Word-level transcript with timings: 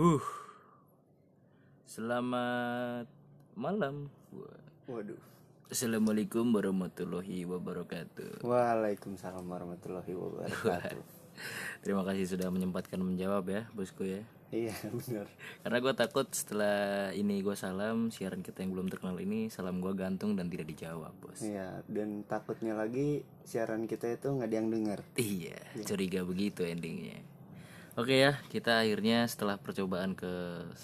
Huh. 0.00 0.24
Selamat 1.84 3.04
malam. 3.52 4.08
Waduh. 4.88 5.20
Assalamualaikum 5.68 6.56
warahmatullahi 6.56 7.44
wabarakatuh. 7.44 8.40
Waalaikumsalam 8.40 9.44
warahmatullahi 9.44 10.16
wabarakatuh. 10.16 11.04
Terima 11.84 12.00
kasih 12.08 12.32
sudah 12.32 12.48
menyempatkan 12.48 12.96
menjawab 12.96 13.44
ya, 13.52 13.68
bosku 13.76 14.08
ya. 14.08 14.24
iya 14.48 14.72
benar. 14.88 15.28
Karena 15.68 15.78
gue 15.84 15.92
takut 15.92 16.32
setelah 16.32 17.12
ini 17.12 17.44
gue 17.44 17.52
salam 17.52 18.08
siaran 18.08 18.40
kita 18.40 18.64
yang 18.64 18.72
belum 18.72 18.88
terkenal 18.88 19.20
ini 19.20 19.52
salam 19.52 19.84
gue 19.84 19.92
gantung 19.92 20.32
dan 20.32 20.48
tidak 20.48 20.72
dijawab 20.72 21.12
bos. 21.20 21.44
Iya 21.44 21.84
dan 21.84 22.24
takutnya 22.24 22.72
lagi 22.72 23.20
siaran 23.44 23.84
kita 23.84 24.16
itu 24.16 24.32
nggak 24.32 24.48
ada 24.48 24.56
yang 24.64 24.72
dengar. 24.72 25.04
Iya, 25.20 25.60
curiga 25.84 26.24
begitu 26.24 26.64
endingnya. 26.64 27.20
Oke 28.00 28.16
ya, 28.16 28.40
kita 28.48 28.80
akhirnya 28.80 29.28
setelah 29.28 29.60
percobaan 29.60 30.16
ke 30.16 30.24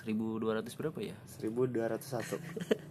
1200 0.05 0.69
berapa 0.77 0.99
ya? 1.01 1.17
1201. 1.41 2.37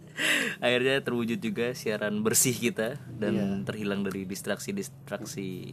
akhirnya 0.66 0.98
terwujud 0.98 1.38
juga 1.38 1.70
siaran 1.78 2.26
bersih 2.26 2.58
kita 2.58 2.98
dan 3.22 3.62
terhilang 3.62 4.02
dari 4.02 4.26
distraksi-distraksi 4.26 5.70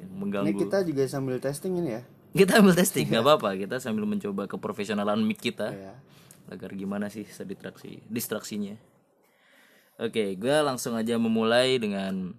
yang 0.00 0.08
Ini 0.08 0.16
mengganggu. 0.16 0.56
kita 0.56 0.88
juga 0.88 1.04
sambil 1.04 1.36
testing 1.36 1.76
ini 1.84 2.00
ya. 2.00 2.02
Kita 2.32 2.64
ambil 2.64 2.80
testing, 2.80 3.04
nggak 3.12 3.24
apa-apa. 3.28 3.60
Kita 3.60 3.76
sambil 3.76 4.08
mencoba 4.08 4.48
keprofesionalan 4.48 5.20
mic 5.20 5.44
kita 5.44 5.76
Iya. 5.76 5.94
agar 6.48 6.72
gimana 6.72 7.12
sih 7.12 7.28
sedistraksi 7.28 8.00
distraksinya. 8.08 8.80
Oke, 10.00 10.32
gue 10.32 10.56
langsung 10.64 10.96
aja 10.96 11.20
memulai 11.20 11.76
dengan 11.76 12.32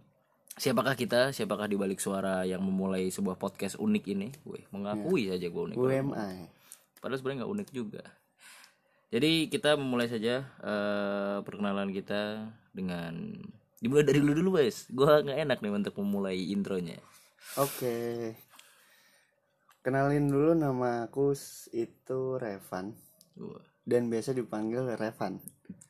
siapakah 0.57 0.95
kita, 0.99 1.31
siapakah 1.31 1.67
di 1.69 1.79
balik 1.79 2.03
suara 2.03 2.43
yang 2.43 2.59
memulai 2.63 3.07
sebuah 3.07 3.39
podcast 3.39 3.79
unik 3.79 4.03
ini. 4.11 4.27
Wih, 4.43 4.65
mengakui 4.73 5.31
saja 5.31 5.47
gue 5.47 5.61
unik. 5.71 5.77
UMI. 5.77 6.35
Padahal 7.01 7.17
sebenarnya 7.17 7.37
nggak 7.43 7.53
unik 7.55 7.69
juga. 7.73 8.03
Jadi 9.11 9.51
kita 9.51 9.75
memulai 9.75 10.07
saja 10.07 10.47
eh, 10.63 11.37
perkenalan 11.43 11.91
kita 11.91 12.47
dengan 12.71 13.35
dimulai 13.83 14.07
dari 14.07 14.23
dulu 14.23 14.33
dulu 14.37 14.49
guys. 14.61 14.87
Gua 14.87 15.19
nggak 15.19 15.39
enak 15.49 15.57
nih 15.59 15.73
untuk 15.73 15.99
memulai 15.99 16.39
intronya. 16.53 16.95
Oke. 17.59 18.31
Kenalin 19.81 20.29
dulu 20.29 20.53
nama 20.53 21.09
aku 21.09 21.33
itu 21.73 22.37
Revan 22.37 22.93
Wah, 23.41 23.65
dan 23.83 24.07
biasa 24.13 24.37
dipanggil 24.37 24.93
Revan. 24.93 25.41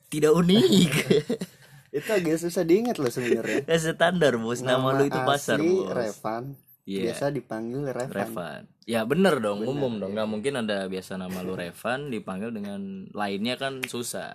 Tidak 0.08 0.32
unik. 0.32 0.92
Itu 1.92 2.10
agak 2.16 2.40
susah 2.40 2.64
diingat 2.64 2.98
loh 2.98 3.12
sebenarnya. 3.12 3.68
ya 3.72 3.78
standar 3.78 4.40
bos. 4.40 4.64
Nama, 4.64 4.88
lu 4.96 5.04
itu 5.12 5.20
pasar 5.28 5.60
bos. 5.60 5.92
Revan. 5.92 6.44
Iya. 6.88 7.12
Biasa 7.12 7.26
dipanggil 7.36 7.82
Revan. 7.92 8.16
Revan. 8.16 8.62
Ya 8.88 9.06
bener 9.06 9.38
dong, 9.44 9.62
umum 9.68 10.00
dong. 10.00 10.16
Nggak 10.16 10.30
mungkin 10.32 10.54
ada 10.66 10.88
biasa 10.90 11.20
nama 11.20 11.44
lu 11.44 11.54
Revan 11.54 12.10
dipanggil 12.10 12.50
dengan 12.56 13.06
lainnya 13.14 13.60
kan 13.60 13.84
susah. 13.86 14.34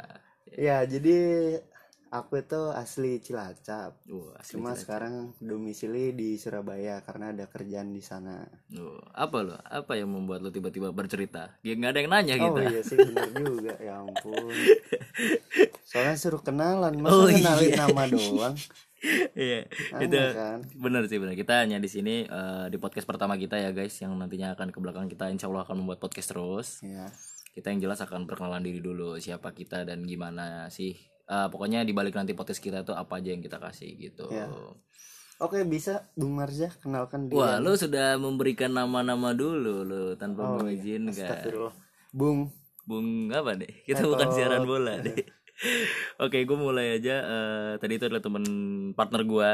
Ya, 0.57 0.87
jadi 0.87 1.17
aku 2.19 2.41
itu 2.41 2.61
asli 2.71 3.19
Cilacap. 3.19 3.97
Wah, 4.09 4.33
asli 4.37 4.57
Cuma 4.57 4.73
sekarang 4.73 5.37
domisili 5.39 6.13
di 6.13 6.37
Surabaya 6.37 7.01
karena 7.01 7.33
ada 7.33 7.45
kerjaan 7.47 7.91
di 7.91 8.01
sana. 8.01 8.45
Duh, 8.67 8.97
apa 9.13 9.37
lo? 9.41 9.57
Apa 9.63 9.97
yang 9.97 10.13
membuat 10.13 10.41
lo 10.41 10.49
tiba-tiba 10.49 10.91
bercerita? 10.91 11.57
Ya 11.61 11.77
nggak 11.77 11.91
ada 11.93 12.01
yang 12.01 12.11
nanya 12.11 12.35
Oh 12.41 12.45
gitu. 12.53 12.61
iya 12.67 12.81
sih 12.81 12.97
bener 12.97 13.29
juga, 13.33 13.75
ya 13.79 14.01
ampun. 14.01 14.49
Soalnya 15.91 16.15
suruh 16.19 16.43
kenalan, 16.43 16.99
masa 16.99 17.15
Oh, 17.15 17.29
kenalin 17.29 17.71
iya. 17.71 17.77
nama 17.85 18.03
doang. 18.07 18.57
Iya, 19.37 19.69
itu 20.03 20.17
kan? 20.35 20.65
bener 20.73 21.05
sih 21.07 21.21
bener. 21.21 21.37
Kita 21.39 21.63
hanya 21.63 21.79
di 21.79 21.87
sini 21.87 22.27
eh, 22.27 22.67
di 22.67 22.81
podcast 22.81 23.07
pertama 23.07 23.39
kita 23.39 23.55
ya 23.55 23.71
guys, 23.71 23.95
yang 24.03 24.17
nantinya 24.19 24.57
akan 24.59 24.73
ke 24.75 24.83
belakang 24.83 25.07
kita 25.07 25.31
insya 25.31 25.47
Allah 25.47 25.63
akan 25.63 25.85
membuat 25.85 26.03
podcast 26.03 26.33
terus. 26.35 26.69
Ya. 26.83 27.07
Kita 27.55 27.71
yang 27.71 27.87
jelas 27.87 28.03
akan 28.03 28.27
perkenalan 28.27 28.65
diri 28.65 28.81
dulu, 28.83 29.15
siapa 29.21 29.53
kita 29.55 29.87
dan 29.87 30.03
gimana 30.03 30.67
sih. 30.73 30.97
Eh, 31.27 31.49
pokoknya 31.51 31.83
di 31.83 31.91
balik 31.91 32.15
nanti 32.15 32.33
podcast 32.33 32.63
kita 32.63 32.87
tuh 32.87 32.95
apa 32.95 33.19
aja 33.19 33.35
yang 33.35 33.43
kita 33.43 33.59
kasih 33.59 33.91
gitu. 33.99 34.31
Iya. 34.31 34.47
Oke, 35.37 35.67
bisa 35.67 36.09
Bung 36.17 36.33
Marza 36.33 36.71
kenalkan 36.81 37.29
dia. 37.29 37.37
Wah, 37.37 37.57
lo 37.59 37.75
sudah 37.75 38.17
memberikan 38.17 38.73
nama-nama 38.73 39.35
dulu 39.35 39.85
lo 39.85 40.03
tanpa 40.15 40.41
Oh, 40.41 40.47
iya. 40.47 40.57
mengizinkan. 40.63 41.13
Astagfirullah. 41.13 41.75
Bung. 42.15 42.49
Bung 42.87 43.29
apa 43.35 43.53
deh? 43.53 43.83
Kita 43.85 44.07
bukan 44.07 44.31
siaran 44.33 44.65
bola 44.65 44.97
deh. 45.05 45.19
Oke, 46.17 46.47
gue 46.47 46.57
mulai 46.57 46.97
aja. 46.97 47.17
Eh, 47.21 47.73
tadi 47.77 47.99
itu 47.99 48.07
adalah 48.07 48.23
temen 48.23 48.45
partner 48.95 49.23
gue, 49.27 49.53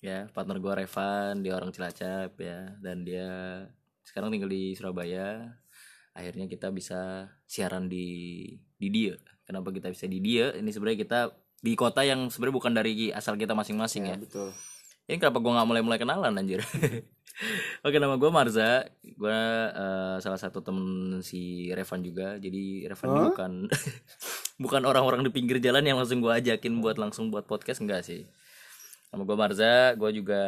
ya 0.00 0.30
partner 0.30 0.56
gue 0.56 0.72
Revan, 0.80 1.42
dia 1.42 1.58
orang 1.58 1.74
Cilacap 1.74 2.38
ya, 2.38 2.78
dan 2.78 3.02
dia 3.02 3.28
sekarang 4.06 4.30
tinggal 4.30 4.48
di 4.48 4.72
Surabaya. 4.72 5.58
Akhirnya 6.14 6.46
kita 6.46 6.70
bisa 6.70 7.26
siaran 7.44 7.90
di 7.90 8.06
di 8.78 8.88
dia. 8.88 9.18
Kenapa 9.48 9.72
kita 9.72 9.88
bisa 9.88 10.04
di 10.04 10.20
dia? 10.20 10.52
Ini 10.52 10.68
sebenarnya 10.68 11.00
kita 11.00 11.20
di 11.64 11.72
kota 11.72 12.04
yang 12.04 12.28
sebenarnya 12.28 12.56
bukan 12.60 12.72
dari 12.76 13.08
asal 13.08 13.40
kita 13.40 13.56
masing-masing 13.56 14.12
ya. 14.12 14.14
Ya, 14.14 14.20
betul. 14.20 14.52
Ini 15.08 15.16
kenapa 15.16 15.40
gue 15.40 15.52
nggak 15.56 15.68
mulai-mulai 15.72 15.96
kenalan 15.96 16.36
anjir? 16.36 16.60
Oke 17.86 17.96
nama 17.96 18.20
gue 18.20 18.28
Marza, 18.28 18.84
gue 19.00 19.40
eh, 19.72 20.16
salah 20.20 20.36
satu 20.36 20.60
temen 20.60 21.16
si 21.24 21.72
Revan 21.72 22.04
juga. 22.04 22.36
Jadi 22.36 22.84
Revan 22.84 23.08
ini 23.08 23.20
bukan 23.32 23.52
bukan 24.68 24.82
orang-orang 24.84 25.24
di 25.24 25.32
pinggir 25.32 25.64
jalan 25.64 25.80
yang 25.80 25.96
langsung 25.96 26.20
gue 26.20 26.28
ajakin 26.28 26.76
buat 26.84 27.00
langsung 27.00 27.32
buat 27.32 27.48
podcast 27.48 27.80
enggak 27.80 28.04
sih. 28.04 28.28
Nama 29.08 29.24
gue 29.24 29.36
Marza, 29.40 29.96
gue 29.96 30.10
juga 30.12 30.42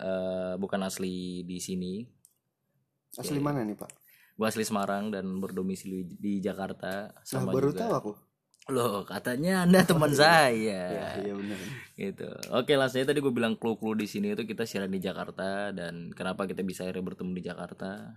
eh, 0.00 0.54
bukan 0.56 0.80
asli 0.80 1.44
di 1.44 1.60
sini. 1.60 2.08
Asli 3.20 3.36
mana 3.36 3.60
nih, 3.60 3.76
Pak? 3.76 3.90
Gue 4.36 4.46
asli 4.48 4.64
Semarang 4.64 5.12
dan 5.12 5.28
berdomisili 5.40 6.08
di 6.08 6.40
Jakarta. 6.40 7.12
Nah, 7.12 7.24
Sama 7.24 7.52
baru 7.52 7.72
juga. 7.72 7.84
tahu 7.84 7.92
aku. 7.92 8.12
Loh 8.66 9.06
katanya 9.06 9.62
anda 9.62 9.86
teman 9.86 10.10
saya. 10.10 10.82
Ya, 10.90 11.08
iya 11.22 11.32
benar. 11.38 11.58
gitu. 11.94 12.28
Oke 12.50 12.74
langsung 12.74 12.98
aja 12.98 13.14
tadi 13.14 13.22
gue 13.22 13.30
bilang 13.30 13.54
clue-clue 13.54 13.94
di 13.94 14.10
sini 14.10 14.34
itu 14.34 14.42
kita 14.42 14.66
siaran 14.66 14.90
di 14.90 14.98
Jakarta 14.98 15.70
dan 15.70 16.10
kenapa 16.10 16.50
kita 16.50 16.66
bisa 16.66 16.82
akhirnya 16.82 17.06
bertemu 17.06 17.30
di 17.38 17.42
Jakarta. 17.46 18.10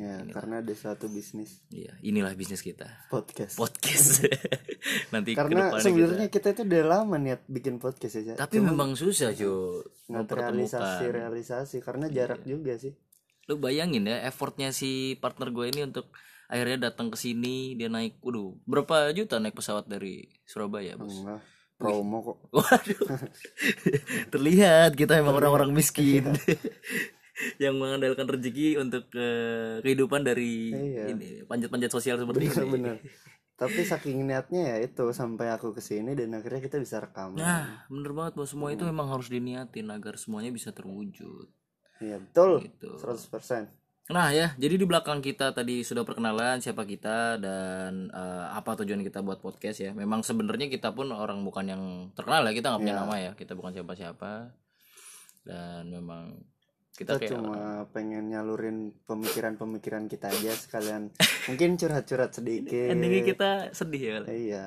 Ya, 0.00 0.24
karena 0.32 0.64
ada 0.64 0.72
suatu 0.72 1.06
bisnis. 1.06 1.62
Iya 1.70 1.94
inilah 2.02 2.34
bisnis 2.34 2.64
kita. 2.64 2.88
Podcast. 3.12 3.54
podcast. 3.54 4.26
Nanti 5.14 5.38
karena 5.38 5.78
sebenarnya 5.78 6.32
kita 6.32 6.56
itu 6.56 6.66
udah 6.66 6.82
lama 6.82 7.16
niat 7.20 7.46
bikin 7.46 7.78
podcast 7.78 8.18
ya, 8.18 8.22
kita 8.24 8.34
Cak. 8.34 8.38
tapi 8.48 8.56
memang 8.58 8.96
susah 8.98 9.36
cuy 9.36 9.84
nggak 10.10 10.32
realisasi 10.32 11.04
realisasi 11.12 11.76
karena 11.84 12.10
jarak 12.10 12.42
juga 12.42 12.74
sih. 12.74 12.96
Lu 13.46 13.60
bayangin 13.60 14.08
ya 14.08 14.24
effortnya 14.26 14.74
si 14.74 15.14
partner 15.20 15.54
gue 15.54 15.70
ini 15.70 15.86
untuk 15.86 16.10
akhirnya 16.52 16.92
datang 16.92 17.08
ke 17.08 17.16
sini 17.16 17.72
dia 17.80 17.88
naik 17.88 18.20
waduh 18.20 18.52
berapa 18.68 19.08
juta 19.16 19.40
naik 19.40 19.56
pesawat 19.56 19.88
dari 19.88 20.28
Surabaya 20.44 21.00
bos? 21.00 21.08
Enggak, 21.08 21.40
promo 21.80 22.18
kok. 22.20 22.38
Waduh, 22.60 23.00
terlihat 24.28 24.92
kita 24.92 25.16
emang 25.16 25.40
orang-orang 25.40 25.72
miskin. 25.72 26.28
Yang 27.58 27.74
mengandalkan 27.80 28.28
rezeki 28.28 28.76
untuk 28.76 29.08
eh, 29.16 29.80
kehidupan 29.80 30.20
dari 30.22 30.70
Iya. 30.70 31.16
ini 31.16 31.42
panjat-panjat 31.48 31.90
sosial 31.90 32.20
seperti 32.20 32.52
ini. 32.52 32.68
bener 32.68 32.96
tapi 33.52 33.86
saking 33.86 34.26
niatnya 34.26 34.74
ya 34.74 34.76
itu 34.82 35.14
sampai 35.14 35.54
aku 35.54 35.70
ke 35.70 35.78
sini 35.78 36.18
dan 36.18 36.34
akhirnya 36.34 36.58
kita 36.58 36.82
bisa 36.82 36.98
rekaman. 36.98 37.38
Nah, 37.38 37.86
bener 37.86 38.10
banget 38.10 38.32
bos. 38.34 38.50
Semua 38.50 38.74
itu 38.74 38.82
memang 38.82 39.06
harus 39.06 39.30
diniatin 39.30 39.86
agar 39.86 40.18
semuanya 40.18 40.50
bisa 40.50 40.74
terwujud. 40.74 41.46
iya 42.02 42.18
betul. 42.18 42.66
Gitu. 42.66 42.90
100% 42.98 43.70
Nah 44.12 44.28
ya, 44.28 44.52
jadi 44.60 44.76
di 44.76 44.84
belakang 44.84 45.24
kita 45.24 45.56
tadi 45.56 45.80
sudah 45.80 46.04
perkenalan 46.04 46.60
siapa 46.60 46.84
kita 46.84 47.40
dan 47.40 48.12
eh, 48.12 48.46
apa 48.52 48.76
tujuan 48.84 49.00
kita 49.00 49.24
buat 49.24 49.40
podcast 49.40 49.80
ya. 49.80 49.90
Memang 49.96 50.20
sebenarnya 50.20 50.68
kita 50.68 50.92
pun 50.92 51.08
orang 51.16 51.40
bukan 51.40 51.64
yang 51.64 51.82
terkenal 52.12 52.44
ya, 52.44 52.52
kita 52.52 52.66
nggak 52.70 52.82
punya 52.84 52.96
nama 53.00 53.14
ya, 53.16 53.32
kita 53.32 53.56
bukan 53.56 53.72
siapa-siapa. 53.72 54.52
Dan 55.48 55.88
memang 55.88 56.44
kita 56.92 57.16
kita 57.16 57.24
kayak 57.24 57.32
cuma 57.40 57.88
pengen 57.96 58.28
nyalurin 58.28 58.92
pemikiran-pemikiran 59.08 60.12
kita 60.12 60.28
aja 60.28 60.52
sekalian. 60.52 61.08
Mungkin 61.48 61.80
curhat-curhat 61.80 62.36
sedikit. 62.36 62.92
Endingnya 62.92 63.24
kita 63.24 63.50
sedih 63.72 64.02
ya. 64.04 64.18
iya 64.28 64.66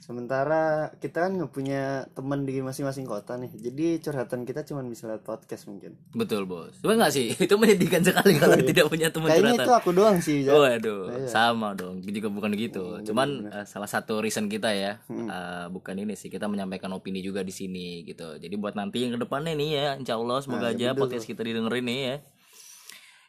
sementara 0.00 0.90
kita 0.96 1.28
kan 1.28 1.36
nggak 1.36 1.52
punya 1.52 2.08
teman 2.16 2.48
di 2.48 2.58
masing-masing 2.58 3.04
kota 3.04 3.36
nih 3.36 3.52
jadi 3.52 4.00
curhatan 4.00 4.48
kita 4.48 4.64
cuma 4.64 4.80
bisa 4.82 5.04
lewat 5.06 5.22
podcast 5.22 5.68
mungkin 5.68 5.92
Betul 6.10 6.48
bos. 6.48 6.72
Cuma 6.80 6.96
nggak 6.96 7.12
sih? 7.12 7.36
Itu 7.36 7.60
menyedihkan 7.60 8.00
sekali 8.02 8.40
kalau 8.40 8.56
tidak 8.58 8.88
punya 8.88 9.12
teman 9.12 9.28
kayaknya 9.28 9.52
curhatan. 9.54 9.66
itu 9.68 9.72
aku 9.76 9.90
doang 9.92 10.18
sih 10.18 10.38
Ja. 10.40 10.56
Waduh, 10.56 11.28
sama 11.28 11.76
dong. 11.76 12.00
Juga 12.00 12.32
bukan 12.32 12.50
gitu. 12.56 12.98
Cuman 13.04 13.46
eh, 13.52 13.64
salah 13.68 13.86
satu 13.86 14.24
reason 14.24 14.48
kita 14.48 14.72
ya, 14.72 14.98
eh, 15.06 15.66
bukan 15.68 15.94
ini 16.00 16.16
sih. 16.16 16.32
Kita 16.32 16.48
menyampaikan 16.48 16.88
opini 16.90 17.20
juga 17.20 17.44
di 17.44 17.52
sini 17.52 18.02
gitu. 18.02 18.40
Jadi 18.40 18.54
buat 18.56 18.72
nanti 18.74 19.04
yang 19.04 19.14
ke 19.14 19.20
depannya 19.20 19.52
nih 19.52 19.70
ya, 19.76 19.88
insya 20.00 20.16
Allah 20.16 20.40
semoga 20.40 20.72
aja 20.72 20.96
podcast 20.96 21.28
kita 21.28 21.44
didengerin 21.44 21.84
nih 21.84 22.00
ya. 22.00 22.16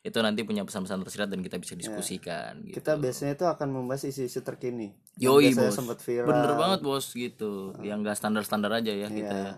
Itu 0.01 0.17
nanti 0.19 0.41
punya 0.41 0.61
pesan-pesan 0.61 0.97
tersirat 0.99 1.27
dan 1.27 1.39
kita 1.39 1.55
bisa 1.55 1.73
diskusikan. 1.73 2.57
Gitu. 2.63 2.73
kita 2.75 2.95
biasanya 2.95 3.33
itu 3.33 3.45
akan 3.45 3.67
membahas 3.69 4.01
isu-isu 4.03 4.41
terkini 4.41 4.97
Yoi 5.15 5.53
bos. 5.53 5.71
sempat 5.71 5.97
viral 5.99 6.25
Bener 6.25 6.51
banget 6.55 6.79
bos 6.81 7.05
gitu. 7.11 7.77
Yang 7.79 7.97
gak 8.03 8.17
standar-standar 8.17 8.71
aja 8.73 8.89
ya 8.89 9.07
kita. 9.07 9.29
Iya. 9.31 9.45
ya. 9.45 9.53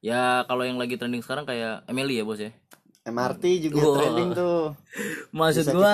Ya 0.00 0.22
kalau 0.44 0.62
yang 0.62 0.76
lagi 0.76 0.94
trending 0.94 1.20
sekarang 1.20 1.42
kayak 1.42 1.82
Emily 1.84 2.16
ya 2.16 2.24
bos 2.24 2.38
ya. 2.38 2.54
MRT 3.02 3.44
juga 3.62 3.80
Wah. 3.80 3.96
trending 3.96 4.30
tuh 4.32 4.60
Maksud 5.32 5.64
Bisa 5.64 5.72
gua 5.72 5.92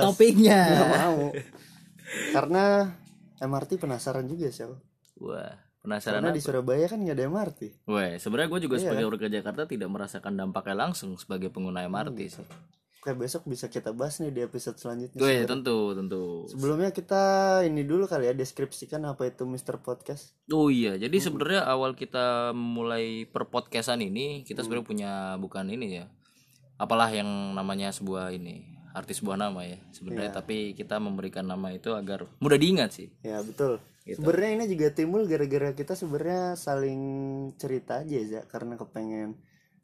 topiknya. 0.00 0.60
mau 0.96 1.28
karena 2.34 2.94
MRT 3.36 3.76
penasaran 3.76 4.24
juga 4.24 4.48
sih 4.48 4.62
aku. 4.62 4.76
Wah, 5.20 5.52
penasaran 5.80 6.18
karena 6.18 6.30
apa? 6.30 6.36
di 6.36 6.42
Surabaya 6.42 6.86
kan 6.86 6.96
nggak 6.96 7.12
ada 7.12 7.24
MRT 7.26 7.60
Wah, 7.84 8.14
sebenarnya 8.16 8.48
gue 8.48 8.60
juga 8.62 8.76
Iya. 8.76 8.82
sebagai 8.84 9.04
warga 9.04 9.28
Jakarta 9.28 9.62
tidak 9.64 9.88
merasakan 9.88 10.32
dampaknya 10.34 10.76
langsung 10.80 11.14
sebagai 11.14 11.50
pengguna 11.50 11.84
MRT 11.84 12.18
Hmm. 12.20 12.32
sih. 12.32 12.46
Kayak 13.04 13.20
besok 13.20 13.44
bisa 13.44 13.68
kita 13.68 13.92
bahas 13.92 14.16
nih 14.16 14.32
di 14.32 14.40
episode 14.40 14.74
selanjutnya 14.74 15.14
Gue 15.14 15.44
tentu 15.44 15.92
tentu. 15.92 16.48
sebelumnya 16.48 16.88
kita 16.88 17.22
ini 17.62 17.84
dulu 17.84 18.08
kali 18.08 18.24
ya 18.24 18.32
deskripsikan 18.32 19.04
apa 19.04 19.28
itu 19.28 19.44
Mr. 19.44 19.76
Podcast 19.78 20.32
Oh 20.48 20.66
iya, 20.66 20.96
jadi 20.96 21.12
sebenarnya 21.14 21.62
awal 21.64 21.92
kita 21.92 22.50
mulai 22.50 23.24
per 23.24 23.44
podcastan 23.46 24.00
ini 24.00 24.40
kita 24.42 24.60
sebenarnya 24.60 24.84
punya 24.84 25.10
bukan 25.36 25.68
ini 25.68 25.86
ya. 25.94 26.08
Apalah 26.74 27.06
yang 27.08 27.28
namanya 27.52 27.92
sebuah 27.92 28.32
ini 28.32 28.64
artis 28.90 29.18
sebuah 29.18 29.36
nama 29.36 29.60
ya 29.62 29.76
sebenarnya 29.90 30.30
tapi 30.32 30.72
kita 30.72 30.96
memberikan 30.96 31.42
nama 31.42 31.70
itu 31.70 31.90
agar 31.92 32.30
mudah 32.38 32.56
diingat 32.56 32.90
sih. 32.90 33.08
ya 33.20 33.38
betul 33.40 33.76
Gitu. 34.04 34.20
sebenarnya 34.20 34.50
ini 34.54 34.64
juga 34.68 34.92
timbul 34.92 35.24
gara-gara 35.24 35.72
kita 35.72 35.96
sebenarnya 35.96 36.54
saling 36.54 37.00
cerita 37.56 38.04
aja 38.04 38.20
ya 38.20 38.40
karena 38.44 38.76
kepengen 38.76 39.32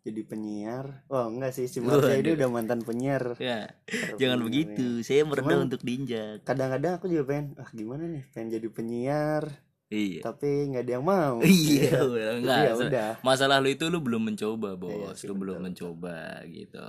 jadi 0.01 0.23
penyiar 0.25 1.05
oh 1.07 1.29
enggak 1.29 1.53
sih 1.53 1.67
si 1.67 1.79
Marcia 1.79 2.17
ini 2.17 2.33
udah 2.33 2.49
mantan 2.49 2.81
penyiar 2.81 3.37
Ya, 3.37 3.69
jangan 4.17 4.41
begitu. 4.41 5.01
Saya 5.01 5.25
merendah 5.25 5.61
untuk 5.61 5.81
diinjak. 5.81 6.41
kadang-kadang 6.43 6.97
aku 6.97 7.07
juga 7.07 7.25
pengen 7.27 7.47
ah 7.57 7.69
gimana 7.71 8.05
nih 8.07 8.25
pengen 8.31 8.49
jadi 8.51 8.69
penyiar 8.71 9.45
Iya. 9.91 10.23
tapi 10.23 10.71
nggak 10.71 10.87
ada 10.87 10.93
yang 10.95 11.03
mau 11.03 11.35
Iya, 11.45 11.99
Jadi 12.01 12.39
enggak. 12.41 12.63
ya 12.63 12.73
udah 12.79 13.11
Masalah 13.21 13.59
lu 13.59 13.69
itu 13.69 13.85
lu 13.87 13.99
belum 13.99 14.23
mencoba, 14.25 14.79
Bos. 14.79 14.95
Iya 14.95 15.09
sih, 15.19 15.27
lu 15.27 15.35
belum 15.35 15.59
mencoba 15.61 16.47
gitu. 16.47 16.87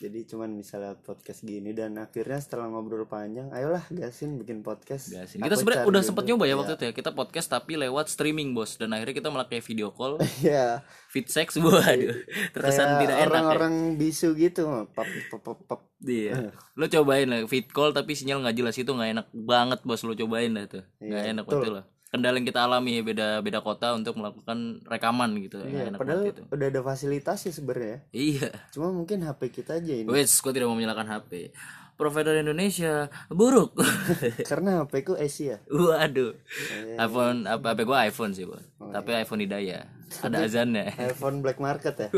Jadi 0.00 0.24
cuman 0.24 0.50
misalnya 0.50 0.96
podcast 0.96 1.40
gini 1.40 1.70
dan 1.70 1.92
akhirnya 1.94 2.40
setelah 2.40 2.66
ngobrol 2.66 3.04
panjang 3.04 3.52
ayolah 3.52 3.84
gasin 3.86 4.34
bikin 4.34 4.60
podcast 4.60 5.12
Gasin. 5.12 5.38
Kita 5.38 5.54
sebenarnya 5.54 5.84
udah 5.84 6.00
dulu. 6.00 6.08
sempat 6.08 6.24
nyoba 6.24 6.42
ya 6.42 6.48
Iya. 6.48 6.56
waktu 6.56 6.72
itu 6.72 6.84
ya. 6.84 6.92
Kita 6.94 7.10
podcast 7.10 7.46
tapi 7.46 7.76
lewat 7.76 8.08
streaming, 8.08 8.50
Bos. 8.50 8.74
Dan 8.74 8.90
akhirnya 8.90 9.12
kita 9.12 9.28
malah 9.28 9.44
kayak 9.44 9.60
video 9.62 9.90
call, 9.90 10.16
ya 10.40 10.80
feed 11.06 11.28
sex 11.28 11.54
waduh. 11.60 12.16
Terkesan 12.50 12.86
kayak 12.86 13.00
tidak 13.02 13.16
enak 13.18 13.20
ya. 13.20 13.28
orang-orang 13.28 13.74
bisu 13.94 14.32
gitu 14.34 14.64
pap 14.88 15.04
pap 15.04 15.40
pap, 15.44 15.58
pap. 15.66 15.80
Iya. 16.00 16.56
Lo 16.74 16.88
cobain 16.88 17.28
lah 17.28 17.44
feed 17.44 17.68
call 17.68 17.92
tapi 17.92 18.16
sinyal 18.16 18.40
nggak 18.40 18.56
jelas 18.56 18.76
itu 18.76 18.88
nggak 18.88 19.10
enak 19.14 19.26
banget, 19.30 19.84
Bos. 19.84 20.00
Lo 20.00 20.14
cobain 20.14 20.48
lah 20.50 20.64
tuh. 20.64 20.80
Nggak 20.96 21.20
Iya, 21.20 21.30
enak 21.30 21.44
betul. 21.44 21.60
betul 21.60 21.72
lah. 21.76 21.84
Kendala 22.10 22.36
yang 22.36 22.44
kita 22.44 22.66
alami 22.66 22.98
ya 22.98 23.02
beda 23.02 23.26
beda 23.38 23.62
kota 23.62 23.94
untuk 23.94 24.18
melakukan 24.18 24.82
rekaman 24.82 25.30
gitu. 25.38 25.62
Iya, 25.62 25.94
enak 25.94 25.98
padahal 25.98 26.26
itu. 26.26 26.42
udah 26.42 26.66
ada 26.66 26.80
fasilitas 26.82 27.38
sih 27.40 27.54
sebenarnya 27.54 28.02
Iya. 28.10 28.50
cuma 28.74 28.90
mungkin 28.90 29.22
HP 29.22 29.40
kita 29.54 29.78
aja 29.78 29.94
ini 29.94 30.10
Wes, 30.10 30.34
gue 30.36 30.50
tidak 30.50 30.66
mau 30.66 30.74
menyalakan 30.74 31.06
HP. 31.06 31.54
Provider 31.94 32.34
Indonesia 32.34 33.06
buruk. 33.28 33.78
karena 34.50 34.82
HP 34.82 35.04
ku 35.04 35.14
Asia 35.14 35.62
Waduh. 35.68 36.34
Iya, 36.34 36.98
iPhone 36.98 37.46
apa 37.46 37.66
HP 37.70 37.80
gue 37.84 37.98
iPhone 38.08 38.32
sih, 38.34 38.42
Bos. 38.42 38.64
Oh, 38.82 38.90
Tapi 38.90 39.14
iPhone 39.14 39.44
Hidayah. 39.44 39.84
Ada 40.20 40.42
azannya. 40.42 40.90
iPhone 40.98 41.38
black 41.38 41.58
market 41.58 41.94
ya 41.96 42.08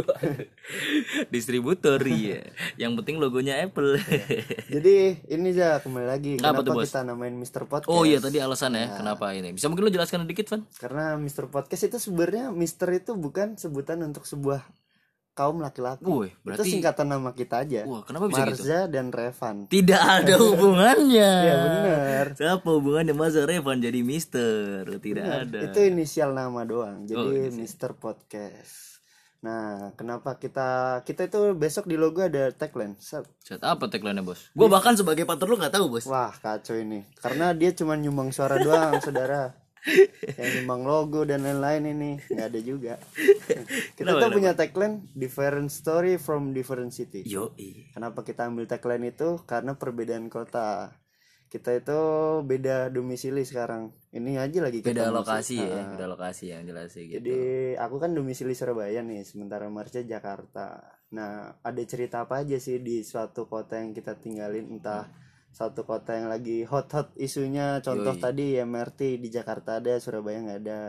Distributor 1.34 2.00
iya. 2.02 2.48
Yang 2.74 2.92
penting 3.02 3.16
logonya 3.18 3.60
Apple. 3.60 4.00
jadi 4.68 5.20
ini 5.28 5.52
aja 5.52 5.78
kembali 5.78 6.06
lagi 6.08 6.32
Apa 6.38 6.56
kenapa 6.56 6.60
tuh, 6.64 6.72
Bos? 6.74 6.88
kita 6.88 7.00
namain 7.04 7.34
Mr. 7.34 7.68
Podcast 7.68 7.88
oh 7.88 8.02
iya 8.02 8.18
tadi 8.18 8.40
alasan 8.40 8.72
ya 8.72 8.96
kenapa 8.96 9.32
ini. 9.32 9.52
Bisa 9.52 9.68
mungkin 9.68 9.84
lo 9.84 9.92
jelaskan 9.92 10.24
sedikit, 10.24 10.48
Van? 10.48 10.62
karena 10.74 11.14
Mr. 11.14 11.48
Podcast 11.48 11.82
itu 11.84 11.98
sebenarnya 12.00 12.48
Mister 12.50 12.88
itu 12.90 13.12
bukan 13.12 13.54
sebutan 13.54 14.00
untuk 14.00 14.24
sebuah 14.24 14.64
kaum 15.32 15.58
laki-laki 15.58 16.04
Woi, 16.04 16.28
itu 16.28 16.44
berarti 16.44 16.68
singkatan 16.68 17.08
nama 17.08 17.32
kita 17.32 17.64
aja 17.64 17.82
Wah, 17.82 18.04
kenapa 18.04 18.28
bisa 18.28 18.44
gitu? 18.44 18.62
Marza 18.62 18.80
dan 18.86 19.06
Revan 19.08 19.56
Tidak 19.66 19.96
ada 19.98 20.34
hubungannya. 20.44 21.32
ya 21.40 21.54
bener 21.58 22.26
Siapa 22.32 22.68
hubungannya 22.68 23.12
masa 23.12 23.42
Revan 23.42 23.78
jadi 23.78 24.00
Mister? 24.00 24.84
Tidak 24.84 25.24
ada. 25.24 25.58
itu 25.64 25.78
inisial 25.82 26.30
nama 26.30 26.62
doang 26.62 27.04
jadi 27.04 27.48
Oh, 27.48 27.48
Mr. 27.50 27.94
Podcast 27.94 29.00
nah 29.40 29.90
kenapa 29.92 30.36
kita 30.36 30.68
kita 31.02 31.26
itu 31.26 31.50
besok 31.52 31.84
di 31.84 31.96
logo 31.96 32.22
ada 32.22 32.52
tagline 32.52 32.94
Set. 32.96 33.26
Set, 33.40 33.58
apa 33.58 33.88
tagline-nya, 33.88 34.22
Bos? 34.22 34.52
Gua 34.52 34.70
bahkan 34.70 34.94
sebagai 34.94 35.24
partner 35.24 35.48
lu 35.48 35.58
nggak 35.58 35.74
tahu, 35.74 35.90
Bos. 35.90 36.06
Wah 36.06 36.30
kacau 36.30 36.78
ini 36.78 37.02
Karena 37.18 37.50
dia 37.50 37.72
cuma 37.72 37.96
nyumbang 37.96 38.30
suara 38.30 38.54
doang 38.56 39.00
saudara 39.04 39.50
Yang 40.38 40.50
nyumbang 40.62 40.82
logo 40.86 41.26
dan 41.26 41.42
lain-lain 41.42 41.82
ini. 41.90 42.10
Nggak 42.30 42.46
ada 42.54 42.60
juga. 42.62 42.94
Kita 43.98 44.14
tuh 44.18 44.30
punya 44.30 44.54
tagline 44.54 45.02
Different 45.12 45.68
story 45.68 46.16
from 46.22 46.54
different 46.54 46.94
city. 46.94 47.26
Yo, 47.26 47.50
Kenapa 47.90 48.22
kita 48.22 48.46
ambil 48.46 48.70
tagline 48.70 49.10
itu? 49.10 49.42
Karena 49.42 49.74
perbedaan 49.74 50.30
kota. 50.30 50.94
Kita 51.52 51.68
itu 51.76 52.00
beda 52.48 52.88
domisili 52.88 53.44
sekarang. 53.44 53.92
Ini 54.08 54.40
aja 54.40 54.64
lagi 54.64 54.80
beda 54.80 55.12
ketemu 55.12 55.16
lokasi 55.20 55.56
ya, 55.60 55.68
Ah. 55.68 55.88
beda 55.92 56.06
lokasi 56.08 56.44
yang 56.48 56.64
jelas 56.64 56.96
sih 56.96 57.12
gitu. 57.12 57.20
Jadi 57.20 57.40
aku 57.76 58.00
kan 58.00 58.16
domisili 58.16 58.56
Surabaya 58.56 59.04
nih 59.04 59.20
Sementara 59.20 59.68
Marcia 59.68 60.00
Jakarta. 60.00 60.80
Nah 61.12 61.52
ada 61.60 61.82
cerita 61.84 62.24
apa 62.24 62.40
aja 62.40 62.56
sih 62.56 62.80
di 62.80 63.04
suatu 63.04 63.44
kota 63.44 63.76
yang 63.76 63.92
kita 63.92 64.16
tinggalin? 64.16 64.64
Entah 64.80 65.12
satu 65.52 65.84
kota 65.84 66.16
yang 66.16 66.32
lagi 66.32 66.64
hot-hot 66.64 67.12
isunya 67.14 67.78
Contoh 67.84 68.16
Yoi. 68.16 68.22
tadi 68.24 68.46
MRT 68.56 69.20
di 69.20 69.28
Jakarta 69.28 69.78
ada 69.78 70.00
Surabaya 70.00 70.40
nggak 70.40 70.60
ada 70.64 70.80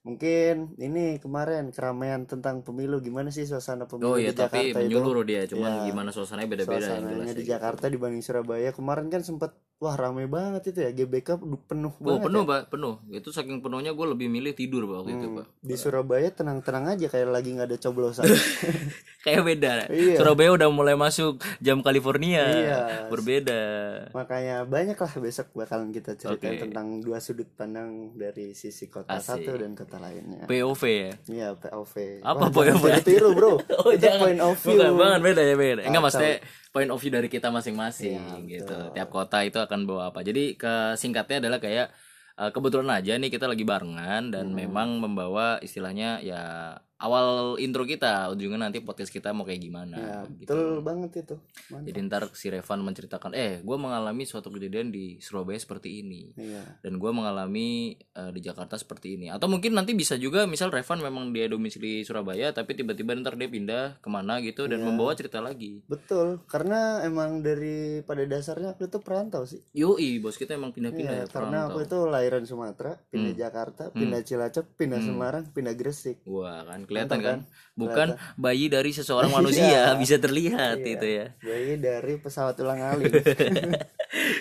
Mungkin 0.00 0.80
ini 0.80 1.20
kemarin 1.20 1.68
keramaian 1.68 2.24
tentang 2.24 2.64
pemilu 2.64 3.04
Gimana 3.04 3.28
sih 3.28 3.44
suasana 3.44 3.84
pemilu 3.84 4.06
Oh 4.06 4.16
iya, 4.16 4.32
di 4.32 4.40
tapi 4.40 4.72
Jakarta 4.72 4.78
itu 4.80 4.86
menyeluruh 4.88 5.24
dia, 5.28 5.42
cuman 5.44 5.70
Ya. 5.70 5.84
gimana 5.92 6.08
suasananya 6.08 6.48
beda-beda 6.48 6.72
yang 6.72 6.80
jelas 6.80 6.96
Suasananya 7.04 7.34
di. 7.36 7.44
Jakarta 7.44 7.84
dibanding 7.92 8.22
Surabaya 8.24 8.70
Kemarin 8.72 9.06
kan 9.12 9.20
sempet 9.20 9.52
Wah 9.80 9.96
rame 9.96 10.28
banget 10.28 10.60
itu 10.68 10.78
ya 10.78 10.92
GBK 10.92 11.40
penuh 11.64 11.88
Oh 11.94 12.04
banget 12.04 12.28
penuh 12.28 12.42
ya. 12.44 12.50
pak, 12.52 12.60
penuh. 12.68 12.94
Itu 13.08 13.32
saking 13.32 13.58
penuhnya 13.58 13.90
gue 13.90 14.06
lebih 14.06 14.28
milih 14.28 14.52
tidur 14.52 14.84
pak 14.84 14.96
waktu 15.00 15.12
itu 15.14 15.26
Hmm, 15.26 15.36
pak. 15.40 15.46
Di 15.58 15.74
Surabaya 15.74 16.28
tenang-tenang 16.28 16.84
aja 16.90 17.06
kayak 17.08 17.26
lagi 17.26 17.48
nggak 17.50 17.64
ada 17.64 17.78
coblosan 17.80 18.28
Kayak 19.24 19.42
beda. 19.42 19.72
Iya. 19.88 20.16
Surabaya 20.16 20.52
udah 20.52 20.68
mulai 20.68 20.94
masuk 20.94 21.40
jam 21.58 21.80
California. 21.80 22.44
Iya. 22.44 22.80
Berbeda. 23.08 23.60
Makanya 24.12 24.64
banyak 24.64 24.96
lah 24.96 25.12
besok 25.18 25.48
bakalan 25.54 25.88
kita 25.90 26.12
ceritain 26.14 26.56
Oke. 26.56 26.62
tentang 26.62 27.00
dua 27.00 27.16
sudut 27.18 27.48
pandang 27.50 28.12
dari 28.14 28.52
sisi 28.52 28.84
kota 28.86 29.12
Asik. 29.14 29.44
satu 29.44 29.56
dan 29.56 29.72
kota 29.72 29.96
lainnya. 29.96 30.44
POV 30.44 30.82
ya. 30.84 31.12
Iya 31.26 31.48
POV. 31.54 32.20
Apa 32.20 32.36
Wah, 32.42 32.64
jangan 32.64 32.80
POV? 32.80 33.00
Tiru 33.00 33.30
bro. 33.32 33.56
Oh 33.80 33.88
Itu 33.88 34.00
jangan. 34.02 34.20
point 34.22 34.40
of 34.42 34.56
view. 34.58 34.76
Bukan 34.76 34.92
banget 34.94 35.20
beda 35.22 35.40
ya 35.42 35.54
beda. 35.54 35.82
Enggak 35.84 36.02
maksudnya 36.02 36.34
point 36.70 36.90
of 36.90 36.98
view 37.02 37.10
dari 37.10 37.26
kita 37.26 37.50
masing-masing 37.50 38.18
Iya, 38.40 38.46
gitu. 38.46 38.70
betul. 38.70 38.94
Tiap 38.94 39.08
kota 39.10 39.38
itu 39.42 39.58
akan 39.58 39.80
bawa 39.88 40.02
apa. 40.14 40.22
Jadi 40.22 40.54
ke 40.54 40.94
singkatnya 40.94 41.42
adalah 41.46 41.58
kayak 41.58 41.86
eh, 42.40 42.50
kebetulan 42.54 42.90
aja 42.96 43.12
nih 43.20 43.28
kita 43.28 43.46
lagi 43.50 43.64
barengan 43.66 44.32
dan 44.32 44.46
Hmm. 44.50 44.56
memang 44.56 44.88
membawa 45.02 45.60
istilahnya 45.60 46.22
ya 46.24 46.42
awal 47.00 47.26
intro 47.56 47.82
kita 47.82 48.28
ujungnya 48.28 48.60
nanti 48.62 48.78
podcast 48.78 49.08
kita 49.08 49.32
mau 49.32 49.42
kayak 49.42 49.58
gimana 49.58 49.96
Ya, 49.96 50.18
gitu. 50.36 50.52
betul 50.52 50.60
banget 50.80 51.10
itu. 51.18 51.34
Mantap. 51.68 51.86
Jadi 51.88 51.98
ntar 52.04 52.22
si 52.32 52.46
Revan 52.46 52.80
menceritakan, 52.80 53.32
eh 53.32 53.58
gue 53.58 53.76
mengalami 53.76 54.22
suatu 54.22 54.48
kejadian 54.48 54.88
di 54.88 55.16
Surabaya 55.18 55.56
seperti 55.56 56.00
ini 56.00 56.36
Iya. 56.36 56.80
dan 56.80 56.92
gue 56.94 57.10
mengalami 57.10 57.68
eh, 57.96 58.30
di 58.30 58.40
Jakarta 58.40 58.76
seperti 58.76 59.16
ini. 59.16 59.26
Atau 59.28 59.48
mungkin 59.48 59.72
nanti 59.72 59.92
bisa 59.92 60.14
juga, 60.14 60.44
misal 60.44 60.68
Revan 60.68 61.00
memang 61.00 61.30
dia 61.30 61.48
domisili 61.48 62.04
Surabaya, 62.04 62.52
tapi 62.52 62.74
tiba-tiba 62.74 63.16
ntar 63.16 63.34
dia 63.34 63.48
pindah 63.48 63.96
ke 63.98 64.08
mana 64.08 64.38
gitu 64.40 64.66
dan 64.66 64.80
Iya. 64.80 64.86
membawa 64.86 65.12
cerita 65.12 65.40
lagi. 65.40 65.80
Betul, 65.86 66.44
karena 66.46 67.00
emang 67.00 67.40
dari 67.40 68.00
pada 68.02 68.22
dasarnya 68.22 68.72
aku 68.72 68.84
itu 68.84 68.98
perantau 69.00 69.42
sih. 69.42 69.64
Yoi, 69.72 70.20
bos 70.20 70.36
kita 70.36 70.52
emang 70.52 70.70
Iya, 70.70 70.76
pindah-pindah 70.76 71.16
ya 71.16 71.26
karena 71.26 71.58
aku 71.66 71.80
itu 71.80 71.98
lahiran 72.04 72.44
Sumatera, 72.44 73.00
pindah 73.08 73.32
Jakarta, 73.32 73.88
pindah 73.90 74.20
Cilacap, 74.20 74.68
pindah 74.76 75.00
Semarang, 75.00 75.44
pindah 75.48 75.72
Gresik. 75.72 76.20
Wah 76.24 76.60
kan 76.62 76.84
kelihatan 76.90 77.16
Mantap 77.16 77.30
kan, 77.30 77.38
bukan 77.72 78.08
bayi 78.34 78.66
dari 78.66 78.90
seseorang 78.90 79.30
manusia 79.38 79.94
bisa 79.94 80.18
terlihat 80.18 80.76
Iya. 80.76 80.90
itu 80.90 81.06
ya. 81.08 81.26
Jadi 81.38 81.72
dari 81.78 82.14
pesawat 82.16 82.58
ulang 82.58 82.82
alik. 82.82 83.14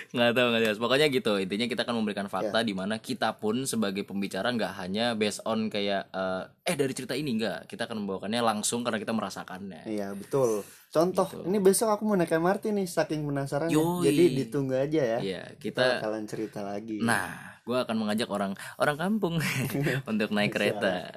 nggak 0.10 0.32
tahu 0.34 0.46
nggak 0.50 0.63
jelas 0.63 0.79
pokoknya 0.79 1.08
gitu 1.08 1.38
intinya 1.38 1.63
kita 1.63 1.86
akan 1.86 1.96
memberikan 1.96 2.25
Ya. 2.25 2.32
fakta 2.32 2.60
di 2.62 2.74
mana 2.74 2.98
kita 2.98 3.38
pun 3.38 3.63
sebagai 3.63 4.01
pembicara 4.01 4.50
nggak 4.50 4.74
hanya 4.75 5.13
based 5.13 5.46
on 5.46 5.70
kayak 5.70 6.10
eh, 6.10 6.44
eh 6.65 6.74
dari 6.74 6.89
cerita 6.91 7.13
ini 7.13 7.38
nggak 7.38 7.70
kita 7.70 7.86
akan 7.86 8.01
membawakannya 8.01 8.41
langsung 8.41 8.82
karena 8.82 8.98
kita 8.98 9.13
merasakannya 9.13 9.86
Iya 9.86 10.18
betul. 10.18 10.65
Contoh, 10.89 11.29
ini 11.46 11.62
besok 11.62 11.94
aku 11.94 12.01
mau 12.01 12.18
naik 12.18 12.34
MRT 12.34 12.74
nih, 12.74 12.89
saking 12.89 13.22
penasaran. 13.22 13.70
Yoi. 13.70 14.10
Jadi 14.10 14.24
ditunggu 14.41 14.74
aja 14.74 15.01
ya. 15.08 15.20
Iya 15.22 15.44
Kita 15.53 15.86
kita 15.86 16.01
bakalan 16.01 16.25
cerita 16.25 16.60
lagi. 16.65 16.98
nah 17.00 17.29
gue 17.62 17.77
akan 17.77 17.96
mengajak 17.96 18.25
orang 18.25 18.58
orang 18.75 18.98
kampung 18.98 19.38
untuk 20.10 20.34
naik 20.34 20.50
kereta 20.50 21.13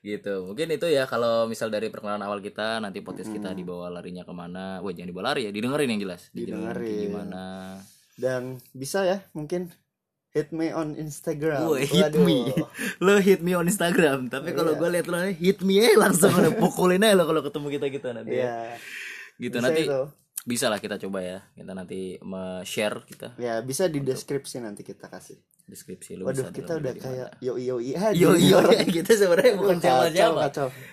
gitu 0.00 0.44
mungkin 0.44 0.68
itu 0.68 0.86
ya 0.86 1.06
kalau 1.06 1.46
misal 1.46 1.68
dari 1.68 1.86
perkenalan 1.86 2.20
awal 2.20 2.38
kita 2.38 2.78
nanti 2.78 2.98
podcast 2.98 3.28
Hmm. 3.28 3.38
kita 3.38 3.50
dibawa 3.52 3.86
larinya 3.88 4.22
ke 4.22 4.30
mana 4.30 4.78
wah 4.78 4.90
jangan 4.90 5.08
dibawa 5.08 5.24
lari 5.30 5.46
ya 5.46 5.50
didengerin 5.50 5.88
yang 5.88 6.02
jelas 6.02 6.28
Didengerin 6.30 6.98
gimana 7.06 7.44
Dan 8.12 8.42
bisa 8.70 9.02
ya, 9.02 9.24
mungkin 9.32 9.72
hit 10.28 10.48
me 10.50 10.68
on 10.70 10.92
Instagram. 10.94 11.64
Woi, 11.64 11.82
hit 11.82 12.12
Waduh. 12.12 12.20
me. 12.20 12.44
lo 13.04 13.16
hit 13.18 13.40
me 13.40 13.52
on 13.52 13.64
Instagram 13.64 14.28
tapi 14.28 14.52
kalau 14.52 14.72
Iya. 14.74 14.78
gue 14.78 14.88
lihat 14.90 15.06
lo 15.06 15.18
hit 15.24 15.58
me 15.60 15.80
langsung 15.94 16.32
lo 16.34 16.50
pukulin 16.54 17.00
aja 17.00 17.14
lo 17.14 17.24
kalau 17.24 17.40
ketemu 17.40 17.68
kita 17.70 17.86
kita 17.88 18.08
nanti 18.12 18.36
Iya. 18.36 18.76
gitu 19.38 19.56
Bisa 19.56 19.64
nanti 19.64 19.82
itu. 19.84 20.00
bisa 20.42 20.66
lah 20.66 20.76
kita 20.76 20.98
coba 20.98 21.18
ya 21.20 21.38
kita 21.52 21.70
nanti 21.70 22.18
share 22.64 23.00
kita 23.04 23.38
Ya 23.38 23.60
bisa 23.60 23.86
di 23.86 24.00
deskripsi 24.00 24.58
nanti 24.58 24.82
kita 24.82 25.06
kasih. 25.06 25.38
Deskripsi 25.64 26.18
lu 26.18 26.26
Waduh 26.26 26.48
bisa 26.48 26.54
kita 26.54 26.72
udah 26.76 26.94
kayak 26.94 27.28
yo 27.38 27.54
yo 27.56 27.78
aja. 27.78 28.10
yo 28.22 28.34
yo 28.34 28.58
kita 28.84 29.14
sebenarnya 29.14 29.54
bukan 29.56 29.76
siapa 29.78 30.10
siapa 30.10 30.40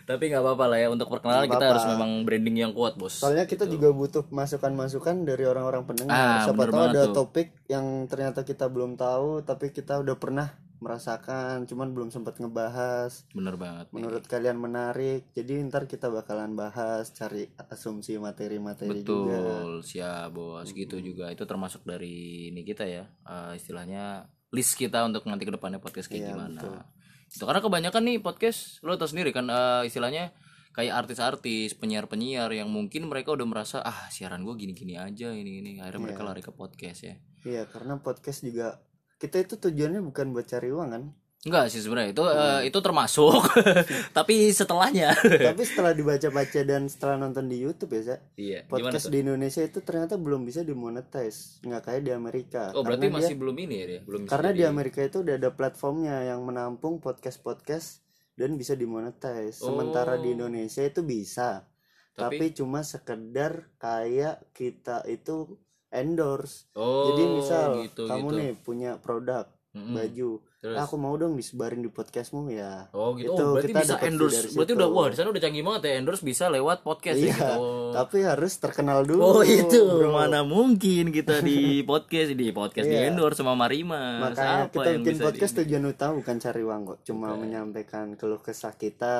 tapi 0.06 0.24
nggak 0.30 0.44
apa-apa 0.46 0.66
lah 0.70 0.78
ya 0.80 0.88
untuk 0.90 1.10
perkenalan 1.10 1.50
kita 1.50 1.66
harus 1.66 1.86
memang 1.90 2.24
branding 2.24 2.58
yang 2.60 2.72
kuat 2.72 2.96
bos 2.96 3.20
Soalnya 3.20 3.50
kita 3.50 3.66
juga 3.66 3.90
butuh 3.92 4.24
masukan-masukan 4.30 5.28
dari 5.28 5.44
orang-orang 5.44 5.84
pendengar. 5.84 6.16
Ah, 6.16 6.42
Siapa 6.48 6.64
tahu 6.66 6.84
ada 6.88 7.04
tuh. 7.10 7.16
topik 7.26 7.52
yang 7.68 8.08
ternyata 8.08 8.46
kita 8.46 8.70
belum 8.72 8.96
tahu 8.96 9.44
tapi 9.44 9.74
kita 9.74 10.00
udah 10.00 10.16
pernah 10.16 10.48
merasakan, 10.80 11.68
cuman 11.68 11.92
belum 11.92 12.08
sempat 12.08 12.40
ngebahas. 12.40 13.28
bener 13.36 13.60
banget 13.60 13.92
nih. 13.92 14.00
Menurut 14.00 14.24
kalian 14.26 14.56
menarik, 14.56 15.28
jadi 15.36 15.60
ntar 15.68 15.92
kita 15.92 16.08
bakalan 16.08 16.56
bahas, 16.56 17.12
cari 17.12 17.52
asumsi 17.68 18.16
materi-materi 18.16 19.04
juga. 19.04 19.36
betul 19.36 19.72
siap 19.84 20.32
bos 20.32 20.72
gitu 20.72 21.04
juga 21.04 21.28
itu 21.30 21.44
termasuk 21.44 21.84
dari 21.84 22.48
ini 22.50 22.64
kita 22.64 22.88
ya 22.88 23.04
eh, 23.06 23.60
istilahnya 23.60 24.32
list 24.50 24.78
kita 24.78 25.06
untuk 25.06 25.26
nanti 25.30 25.46
ke 25.46 25.54
depannya 25.54 25.78
podcast 25.78 26.10
kayak 26.10 26.34
gimana. 26.34 26.86
itu 27.30 27.46
karena 27.46 27.62
kebanyakan 27.62 28.02
nih 28.10 28.18
podcast 28.26 28.82
lo 28.82 28.98
tau 28.98 29.06
sendiri 29.06 29.30
kan 29.30 29.46
eh, 29.46 29.86
istilahnya 29.86 30.34
kayak 30.74 31.06
artis-artis 31.06 31.76
penyiar-penyiar 31.78 32.50
yang 32.54 32.70
mungkin 32.70 33.10
mereka 33.10 33.34
udah 33.34 33.44
merasa 33.44 33.78
ah 33.82 34.08
siaran 34.14 34.46
gue 34.46 34.56
gini-gini 34.56 34.96
aja 34.96 35.34
ini 35.34 35.60
ini. 35.60 35.72
Akhirnya 35.82 36.02
mereka 36.10 36.22
lari 36.24 36.42
ke 36.46 36.54
podcast 36.54 37.04
ya. 37.04 37.16
Iya, 37.44 37.64
karena 37.68 38.00
podcast 38.00 38.46
juga 38.46 38.80
kita 39.20 39.44
itu 39.44 39.60
tujuannya 39.60 40.00
bukan 40.00 40.32
buat 40.32 40.48
cari 40.48 40.72
uang 40.72 40.90
kan. 40.94 41.04
Enggak 41.40 41.72
sih 41.72 41.80
sebenarnya 41.80 42.12
itu 42.12 42.24
eh, 42.26 42.62
itu 42.68 42.80
termasuk 42.80 43.40
tapi 44.18 44.52
setelahnya 44.52 45.16
tapi 45.48 45.64
setelah 45.70 45.96
dibaca-baca 45.96 46.60
dan 46.62 46.86
setelah 46.86 47.16
nonton 47.16 47.48
di 47.48 47.64
YouTube 47.64 47.96
ya, 47.96 48.02
Za, 48.04 48.16
iya 48.36 48.60
podcast 48.66 49.08
di 49.08 49.24
Indonesia 49.24 49.62
itu 49.62 49.80
ternyata 49.80 50.16
belum 50.16 50.44
bisa 50.44 50.62
dimonetize, 50.62 51.64
nggak 51.64 51.82
kayak 51.82 52.02
di 52.04 52.12
Amerika. 52.12 52.76
oh 52.76 52.84
berarti 52.84 53.08
Karena 53.08 53.18
masih 53.24 53.36
belum 53.36 53.56
ini 53.58 53.74
ya 53.74 53.86
dia? 53.88 54.02
belum 54.04 54.22
karena 54.26 54.50
di 54.52 54.64
Amerika 54.64 55.00
itu 55.00 55.18
udah 55.20 55.36
ada 55.36 55.50
platformnya 55.50 56.16
yang 56.26 56.44
menampung 56.44 57.00
podcast-podcast 57.00 58.04
dan 58.34 58.56
bisa 58.56 58.72
dimonetize. 58.74 59.60
Sementara 59.60 60.16
di 60.16 60.32
Indonesia 60.32 60.80
itu 60.82 61.00
bisa, 61.02 61.64
Oh. 62.12 62.28
Tapi- 62.28 62.36
tapi, 62.36 62.46
cuma 62.52 62.84
sekedar 62.84 63.72
kayak 63.76 64.52
kita 64.52 65.08
itu 65.08 65.56
endorse. 65.90 66.68
oh 66.74 67.08
Jadi 67.10 67.24
misal 67.32 67.68
gitu, 67.82 68.04
kamu 68.06 68.28
gitu. 68.28 68.36
nih 68.36 68.52
punya 68.60 68.92
produk 68.98 69.48
Mm-mm. 69.72 69.96
baju, 69.96 70.32
Terus? 70.60 70.76
"Ah, 70.76 70.84
aku 70.84 70.96
mau 70.96 71.16
dong 71.16 71.34
disebarin 71.34 71.80
di 71.80 71.88
podcastmu 71.88 72.52
ya. 72.52 72.92
Oh 72.92 73.16
gitu. 73.16 73.32
Itu 73.32 73.40
oh, 73.40 73.56
berarti 73.56 73.72
kita 73.72 73.80
bisa 73.82 73.96
endorse. 74.02 74.52
Berarti 74.52 74.68
situ. 74.68 74.76
udah 74.76 74.90
wah 74.90 75.08
di 75.08 75.16
sana 75.16 75.30
udah 75.30 75.40
canggih 75.40 75.64
banget 75.64 75.82
ya 75.82 75.92
endorse 75.96 76.20
bisa 76.22 76.44
lewat 76.48 76.78
podcast 76.82 77.16
ya 77.16 77.24
Iya, 77.24 77.34
gitu. 77.34 77.54
Oh. 77.56 77.90
Tapi 77.90 78.18
harus 78.22 78.54
terkenal 78.54 79.00
dulu. 79.02 79.22
Oh 79.24 79.42
itu 79.42 79.80
bro. 79.80 80.12
mana 80.12 80.44
mungkin 80.44 81.10
kita 81.10 81.40
di 81.40 81.60
podcast 81.90 82.30
di 82.34 82.48
podcast 82.52 82.86
di 82.86 82.98
Iya. 82.98 83.08
endorse 83.08 83.40
sama 83.40 83.56
Marima. 83.56 84.20
Makanya 84.22 84.68
Siapa 84.68 84.74
kita 84.76 84.90
yang 84.90 85.02
bikin 85.02 85.16
bisa 85.16 85.24
podcast 85.26 85.54
di- 85.54 85.60
tujuan 85.64 85.84
utama 85.88 86.12
bukan 86.18 86.36
cari 86.38 86.62
uang 86.62 86.82
kok, 86.86 87.00
cuma 87.04 87.28
menyampaikan 87.34 88.06
keluh 88.14 88.38
kesah 88.38 88.74
kita 88.74 89.16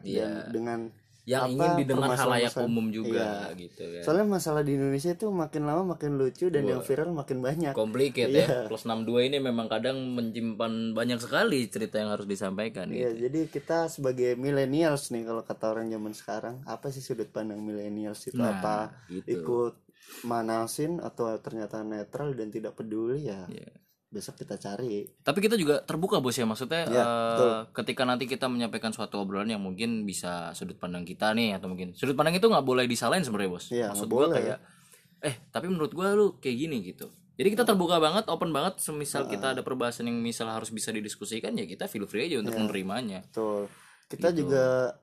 Iya. 0.00 0.24
dan 0.24 0.32
dengan 0.50 0.80
yang 1.28 1.44
apa, 1.44 1.52
ingin 1.52 1.72
didengar 1.78 2.10
halayak 2.16 2.54
umum 2.56 2.88
juga 2.88 3.52
Iya. 3.52 3.60
gitu 3.60 3.82
kan. 3.84 4.02
Soalnya 4.02 4.26
masalah 4.26 4.62
di 4.64 4.72
Indonesia 4.74 5.12
itu 5.12 5.28
makin 5.28 5.62
lama 5.62 5.82
makin 5.86 6.16
lucu 6.16 6.48
dan 6.48 6.64
yang 6.64 6.80
viral 6.80 7.12
makin 7.12 7.38
banyak. 7.38 7.72
Complicated 7.76 8.32
Iya. 8.32 8.48
ya. 8.48 8.60
Plus 8.64 8.82
62 8.82 9.20
ini 9.22 9.36
memang 9.36 9.68
kadang 9.68 10.00
menyimpan 10.08 10.96
banyak 10.96 11.20
sekali 11.20 11.68
cerita 11.68 12.00
yang 12.00 12.08
harus 12.08 12.24
disampaikan 12.24 12.88
Iya, 12.88 13.12
gitu. 13.12 13.28
jadi 13.28 13.40
kita 13.46 13.78
sebagai 13.86 14.34
millennials 14.34 15.12
nih 15.12 15.22
kalau 15.22 15.44
kata 15.44 15.64
orang 15.68 15.86
zaman 15.86 16.12
sekarang, 16.12 16.56
apa 16.64 16.88
sih 16.88 17.04
sudut 17.04 17.28
pandang 17.28 17.60
millennials 17.60 18.24
itu 18.24 18.34
Nah, 18.34 18.56
apa? 18.56 18.96
gitu. 19.06 19.28
Ikut 19.28 19.74
manasin 20.22 20.98
atau 20.98 21.28
ternyata 21.36 21.84
netral 21.84 22.32
dan 22.32 22.48
tidak 22.48 22.72
peduli 22.72 23.28
ya. 23.28 23.44
Iya. 23.46 23.68
Besok 24.08 24.40
kita 24.40 24.56
cari. 24.56 25.04
Tapi 25.20 25.38
kita 25.38 25.52
juga 25.54 25.84
terbuka 25.84 26.16
bos 26.16 26.32
ya 26.32 26.48
maksudnya 26.48 26.88
Iya, 26.88 27.04
eh, 27.04 27.60
ketika 27.76 28.08
nanti 28.08 28.24
kita 28.24 28.48
menyampaikan 28.48 28.88
suatu 28.88 29.20
obrolan 29.20 29.52
yang 29.52 29.60
mungkin 29.60 30.08
bisa 30.08 30.56
sudut 30.56 30.80
pandang 30.80 31.04
kita 31.04 31.36
nih 31.36 31.60
atau 31.60 31.68
mungkin 31.68 31.92
sudut 31.92 32.16
pandang 32.16 32.32
itu 32.32 32.48
nggak 32.48 32.64
boleh 32.64 32.88
disalahin 32.88 33.20
sebenarnya 33.20 33.52
bos. 33.52 33.66
Iya, 33.68 33.92
Maksud 33.92 34.08
boleh. 34.08 34.32
kayak 34.32 34.58
eh 35.18 35.34
tapi 35.50 35.68
menurut 35.68 35.92
gua 35.92 36.16
lu 36.16 36.40
kayak 36.40 36.56
gini 36.56 36.80
gitu. 36.82 37.12
Jadi 37.36 37.54
kita 37.54 37.62
terbuka 37.62 38.00
banget, 38.00 38.26
open 38.26 38.50
banget. 38.50 38.80
Semisal 38.80 39.28
kita 39.28 39.54
ada 39.54 39.62
perbahasan 39.62 40.08
yang 40.08 40.18
misal 40.18 40.48
harus 40.48 40.72
bisa 40.72 40.88
didiskusikan 40.90 41.54
ya 41.54 41.68
kita 41.68 41.84
feel 41.86 42.08
free 42.08 42.26
aja 42.26 42.40
untuk 42.40 42.56
Iya. 42.56 42.60
menerimanya. 42.64 43.20
Betul. 43.28 43.68
Kita 44.08 44.32
Gitu. 44.32 44.48
juga 44.48 44.96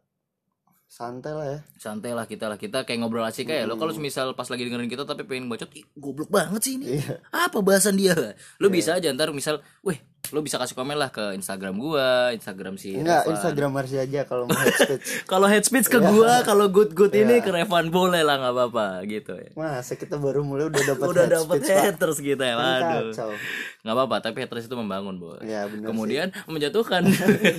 santai 0.86 1.34
lah 1.36 1.46
ya. 1.50 1.60
Santai 1.76 2.12
lah 2.16 2.26
kita 2.30 2.48
lah. 2.48 2.58
Kita 2.58 2.86
kayak 2.88 3.04
ngobrol 3.04 3.26
asik 3.28 3.50
kayak 3.52 3.68
lo 3.68 3.76
kalau 3.76 3.92
misal 3.98 4.32
pas 4.38 4.48
lagi 4.48 4.64
dengerin 4.64 4.88
kita 4.88 5.04
tapi 5.04 5.28
pengen 5.28 5.52
bacot, 5.52 5.70
Ih, 5.76 5.86
goblok 5.98 6.30
banget 6.32 6.62
sih 6.64 6.74
ini. 6.80 7.02
Iya. 7.02 7.20
Apa 7.34 7.60
bahasan 7.60 8.00
dia? 8.00 8.16
Lo 8.62 8.72
bisa 8.72 8.96
aja 8.96 9.12
ntar 9.12 9.34
misal, 9.36 9.60
weh 9.84 10.00
lo 10.34 10.42
bisa 10.42 10.58
kasih 10.58 10.74
komen 10.74 10.98
lah 10.98 11.14
ke 11.14 11.38
Instagram 11.38 11.78
gua, 11.78 12.34
Instagram 12.34 12.82
si 12.82 12.98
Enggak, 12.98 13.30
Revan. 13.30 13.34
Instagram 13.38 13.70
Marsi 13.78 13.98
aja 14.02 14.26
kalau 14.26 14.50
mau 14.50 14.58
head 14.58 14.74
speech. 14.74 15.08
kalau 15.32 15.48
head 15.52 15.66
speech 15.68 15.88
ke 15.92 16.00
gua 16.02 16.42
kalau 16.42 16.66
good 16.72 16.98
good 16.98 17.14
ini 17.14 17.46
ke 17.46 17.54
Revan 17.54 17.94
boleh 17.94 18.26
lah 18.26 18.42
nggak 18.42 18.54
apa-apa 18.56 19.06
gitu 19.06 19.38
ya. 19.38 19.52
Masa 19.54 19.94
kita 19.94 20.18
baru 20.18 20.42
mulai 20.42 20.72
udah 20.74 20.82
dapat 20.82 21.06
udah 21.14 21.26
dapat 21.30 21.62
haters 21.62 22.18
kita 22.24 22.42
ya 22.42 22.56
waduh. 22.58 23.14
Nggak 23.86 23.94
apa-apa 23.94 24.16
tapi 24.26 24.38
haters 24.42 24.66
itu 24.66 24.74
membangun 24.74 25.22
bos. 25.22 25.46
Ya, 25.46 25.70
kemudian 25.70 26.34
menjatuhkan 26.50 27.06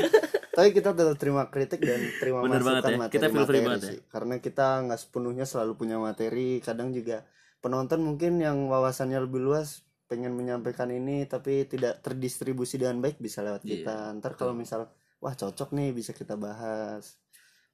Tapi 0.56 0.72
kita 0.72 0.90
tetap 0.90 1.16
terima 1.16 1.44
kritik 1.46 1.78
dan 1.78 2.00
terima 2.16 2.40
Bener 2.40 2.64
masukan 2.64 2.72
banget 2.72 2.84
ya. 2.88 2.96
materi 2.96 3.12
Kita 3.14 3.26
feel 3.28 3.44
free 3.44 3.60
banget 3.60 3.76
ya. 3.78 3.88
sih. 3.92 3.98
Karena 4.08 4.34
kita 4.38 4.66
nggak 4.82 4.98
sepenuhnya 4.98 5.44
selalu 5.44 5.72
punya 5.76 6.00
materi. 6.00 6.58
Kadang 6.58 6.90
juga 6.90 7.28
penonton 7.60 8.00
mungkin 8.00 8.40
yang 8.40 8.64
wawasannya 8.64 9.20
lebih 9.20 9.44
luas 9.44 9.84
pengen 10.06 10.32
menyampaikan 10.32 10.88
ini 10.88 11.26
tapi 11.26 11.66
tidak 11.66 12.00
terdistribusi 12.00 12.78
dengan 12.78 12.98
baik 12.98 13.18
bisa 13.18 13.42
lewat 13.42 13.60
Iya, 13.60 13.84
kita. 13.84 13.96
Ntar 14.16 14.32
kalau 14.34 14.54
misal 14.54 14.88
wah 15.16 15.34
cocok 15.34 15.72
nih 15.72 15.92
bisa 15.92 16.12
kita 16.12 16.36
bahas 16.36 17.20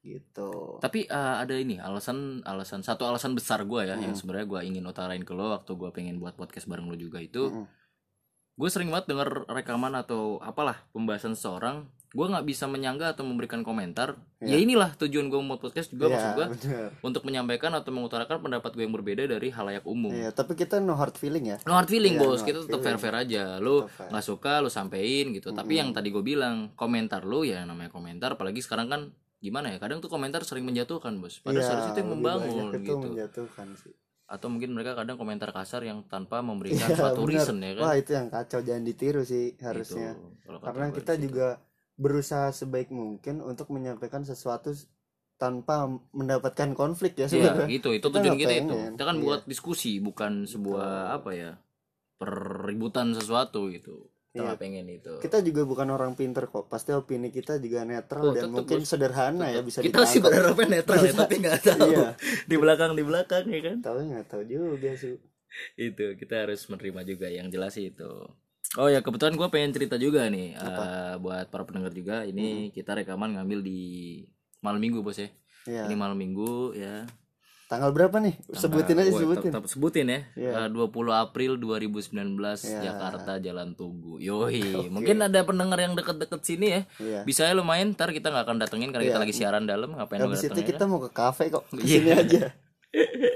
gitu. 0.00 0.78
tapi 0.78 1.06
eh, 1.06 1.14
ada 1.38 1.54
ini 1.54 1.78
alasan 1.78 2.42
alasan 2.42 2.82
satu 2.82 3.06
alasan 3.06 3.32
besar 3.32 3.62
gua 3.62 3.82
ya 3.84 3.94
Hmm. 3.94 4.02
yang 4.02 4.14
sebenarnya 4.14 4.46
gua 4.48 4.60
ingin 4.60 4.82
utarain 4.82 5.22
ke 5.22 5.30
lo 5.30 5.52
waktu 5.52 5.70
gua 5.72 5.90
pengen 5.90 6.18
buat 6.18 6.34
podcast 6.34 6.66
bareng 6.66 6.86
lo 6.86 6.96
juga 6.96 7.18
itu 7.18 7.46
Mm-mm. 7.46 7.66
gue 8.52 8.68
sering 8.68 8.90
banget 8.90 9.08
denger 9.08 9.46
rekaman 9.46 9.94
atau 9.94 10.36
apalah 10.38 10.82
pembahasan 10.90 11.32
seseorang 11.32 11.86
gue 12.12 12.26
nggak 12.26 12.44
bisa 12.44 12.64
menyangga 12.64 13.10
atau 13.10 13.22
memberikan 13.22 13.60
komentar 13.60 14.14
ya 14.38 14.54
inilah 14.54 14.92
tujuan 14.94 15.26
gue 15.26 15.38
membuat 15.38 15.60
podcast 15.62 15.88
juga 15.88 16.06
Iya, 16.06 16.12
maksud 16.12 16.30
gue 16.30 16.46
bener. 16.60 16.88
untuk 17.00 17.22
menyampaikan 17.22 17.72
atau 17.72 17.88
mengutarakan 17.88 18.36
pendapat 18.38 18.70
gue 18.70 18.82
yang 18.82 18.92
berbeda 18.92 19.24
dari 19.26 19.48
halayak 19.48 19.80
umum 19.82 20.12
Iya, 20.12 20.28
tapi 20.28 20.52
kita 20.52 20.76
no 20.76 20.92
hard 20.92 21.14
feeling 21.14 21.48
ya. 21.48 21.56
No 21.64 21.72
hard 21.72 21.88
feeling 21.88 22.14
Iya, 22.14 22.22
bos, 22.22 22.38
no 22.38 22.46
kita 22.46 22.58
tetap 22.62 22.80
fair 22.80 22.98
fair 22.98 23.16
aja. 23.16 23.56
Fair. 23.56 24.08
nggak 24.08 24.22
suka, 24.22 24.60
lu 24.60 24.68
sampein 24.68 25.32
gitu. 25.32 25.50
Tapi 25.50 25.72
yang 25.74 25.90
tadi 25.90 26.08
gue 26.08 26.20
bilang 26.20 26.70
komentar 26.72 27.22
lu 27.22 27.42
ya 27.42 27.64
namanya 27.64 27.88
komentar. 27.88 28.36
Apalagi 28.36 28.60
sekarang 28.60 28.86
kan 28.86 29.00
gimana 29.38 29.68
ya? 29.68 29.80
Kadang 29.80 29.98
tuh 29.98 30.06
komentar 30.06 30.44
sering 30.44 30.62
menjatuhkan 30.62 31.16
bos. 31.16 31.40
Padahal 31.40 31.56
Iya, 31.56 31.66
seharusnya 31.66 31.90
itu 31.90 31.98
yang 31.98 32.10
membangun 32.12 32.52
itu 32.68 32.84
gitu. 32.84 32.96
menjatuhkan 33.08 33.68
sih. 33.74 33.94
Atau 34.26 34.48
mungkin 34.48 34.72
mereka 34.72 34.92
kadang 34.94 35.16
komentar 35.16 35.48
kasar 35.48 35.80
yang 35.80 36.04
tanpa 36.06 36.40
memberikan 36.40 36.76
Iya, 36.84 36.96
suatu 36.98 37.24
bener. 37.24 37.40
reason 37.40 37.56
ya 37.56 37.72
kan. 37.74 37.84
Wah, 37.84 37.94
itu 37.94 38.10
yang 38.12 38.28
kacau 38.28 38.60
jangan 38.60 38.82
ditiru 38.82 39.22
sih 39.22 39.52
Gitu. 39.52 39.64
harusnya. 39.64 40.12
Kata 40.44 40.60
karena 40.66 40.86
kita 40.90 41.12
di 41.16 41.28
situ. 41.28 41.40
Berusaha 41.94 42.50
sebaik 42.50 42.88
mungkin 42.88 43.40
untuk 43.40 43.68
menyampaikan 43.68 44.22
sesuatu 44.22 44.72
tanpa 45.36 45.84
mendapatkan 46.10 46.70
konflik 46.72 47.14
ya 47.14 47.26
Iya, 47.26 47.28
sebenarnya. 47.28 47.66
gitu. 47.68 47.88
Itu 47.90 48.06
Kita 48.08 48.16
tujuan 48.16 48.26
nggak 48.30 48.40
kita 48.40 48.54
itu. 48.56 48.76
Kita 48.94 49.04
kan 49.04 49.16
Iya. 49.16 49.24
buat 49.24 49.40
diskusi, 49.44 49.92
bukan 49.98 50.32
sebuah 50.44 50.90
apa 51.12 51.30
ya? 51.32 51.50
Peributan 52.16 53.12
sesuatu 53.12 53.66
gitu. 53.68 54.06
Kita 54.30 54.38
Iya. 54.38 54.46
nggak 54.48 54.60
pengen 54.62 54.86
itu. 54.88 55.12
Kita 55.18 55.38
juga 55.42 55.62
bukan 55.66 55.88
orang 55.90 56.12
pinter 56.14 56.46
kok. 56.46 56.64
Pasti 56.66 56.94
opini 56.94 57.28
kita 57.28 57.58
juga 57.58 57.82
netral 57.82 58.22
Oh, 58.22 58.32
dan 58.32 58.48
tetep, 58.48 58.54
mungkin 58.54 58.78
Bos. 58.80 58.88
sederhana 58.88 59.46
ya 59.50 59.60
bisa 59.60 59.82
kita 59.82 60.06
sih 60.06 60.18
ditangkap. 60.18 60.24
berharapnya 60.24 60.66
netral 60.72 61.00
ya, 61.02 61.12
tapi 61.12 61.34
nggak 61.36 61.58
tahu. 61.60 61.90
Iya. 61.90 62.08
Di 62.46 62.56
belakang 62.56 62.90
di 62.94 63.04
belakang 63.04 63.44
ya 63.46 63.60
kan. 63.60 63.76
Tahu 63.82 63.98
nggak 64.08 64.26
tahu 64.28 64.42
juga 64.44 64.92
sih. 64.94 65.16
itu 65.76 66.16
kita 66.16 66.48
harus 66.48 66.64
menerima 66.64 67.04
juga 67.04 67.28
yang 67.28 67.52
jelas 67.52 67.76
sih 67.76 67.92
itu 67.92 68.08
oh 68.74 68.86
ya 68.86 69.00
kebetulan 69.00 69.34
gue 69.34 69.48
pengen 69.48 69.70
cerita 69.70 69.96
juga 69.96 70.26
nih 70.26 70.54
eh, 70.54 71.14
buat 71.16 71.46
para 71.46 71.62
pendengar 71.62 71.90
juga 71.90 72.22
ini 72.22 72.70
kita 72.70 72.94
rekaman 72.94 73.36
ngambil 73.36 73.60
di 73.60 73.80
malam 74.58 74.78
minggu 74.78 75.00
bos 75.00 75.16
ya 75.16 75.28
Iya. 75.62 75.86
ini 75.86 75.94
malam 75.94 76.16
minggu 76.16 76.74
ya 76.74 77.06
Tanggal 77.70 77.88
berapa 77.88 78.20
nih? 78.20 78.36
Sebutin 78.52 79.00
aja 79.00 79.08
sebutin. 79.10 79.48
tetap 79.48 79.64
sebutin 79.64 80.04
ya 80.04 80.20
Iya. 80.34 80.50
Eh, 80.58 80.68
20 80.68 80.92
April 81.14 81.56
2019 81.56 82.12
Iya. 82.60 82.80
Jakarta 82.82 83.38
Jalan 83.38 83.72
Tugu 83.72 84.18
yoi 84.18 84.60
mungkin 84.94 85.22
ada 85.22 85.40
pendengar 85.40 85.78
yang 85.78 85.94
deket-deket 85.94 86.40
sini 86.42 86.66
ya 86.68 86.80
Iya. 86.98 87.20
bisa 87.22 87.46
ya 87.46 87.54
lumayan 87.54 87.92
ntar 87.92 88.10
kita 88.10 88.28
nggak 88.28 88.44
akan 88.44 88.58
datengin 88.58 88.90
karena 88.90 89.06
kita 89.06 89.16
Iya. 89.16 89.24
lagi 89.24 89.34
siaran 89.34 89.64
dalam 89.64 89.94
ngapain 89.94 90.20
Habis 90.20 90.42
itu 90.42 90.50
datengin 90.50 90.68
kita 90.68 90.84
mau 90.84 90.98
ke 90.98 91.10
kafe 91.10 91.44
kok. 91.48 91.64
Ke 91.68 91.78
Iya. 91.78 91.88
sini 91.94 92.10
aja. 92.12 92.42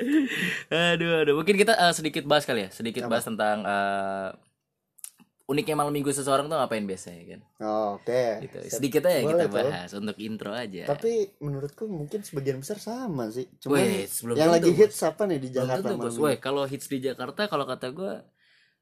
aduh 0.68 1.22
aduh 1.22 1.34
mungkin 1.34 1.56
kita 1.56 1.72
eh, 1.74 1.92
sedikit 1.92 2.24
bahas 2.24 2.44
kali 2.44 2.66
ya 2.66 2.70
sedikit 2.70 3.06
bahas 3.06 3.24
tentang 3.24 3.62
eh, 3.62 4.28
uniknya 5.46 5.78
malam 5.78 5.94
minggu 5.94 6.10
seseorang 6.10 6.50
tuh 6.50 6.58
ngapain 6.58 6.82
biasanya 6.82 7.22
kan 7.30 7.40
Oh, 7.62 8.02
Oke. 8.02 8.42
gitu 8.42 8.56
sedikit 8.66 9.02
aja 9.06 9.22
Boleh 9.22 9.46
kita 9.46 9.46
tuh. 9.46 9.54
bahas 9.70 9.90
untuk 9.94 10.16
intro 10.18 10.50
aja 10.50 10.82
Tapi 10.90 11.38
menurutku 11.38 11.86
mungkin 11.86 12.20
sebagian 12.26 12.58
besar 12.58 12.82
sama 12.82 13.30
sih. 13.30 13.46
Cuman 13.62 13.78
Weh, 13.78 14.04
sebelum 14.10 14.34
yang 14.34 14.50
tentu, 14.50 14.68
lagi 14.68 14.72
hits 14.74 14.98
apa 15.06 15.22
nih 15.24 15.38
di 15.38 15.48
Jakarta 15.54 15.86
tentu, 15.86 16.02
malam? 16.02 16.18
Weh, 16.18 16.36
kalau 16.42 16.62
hits 16.66 16.86
di 16.90 16.98
Jakarta 16.98 17.46
kalau 17.46 17.62
kata 17.62 17.86
gue 17.94 18.12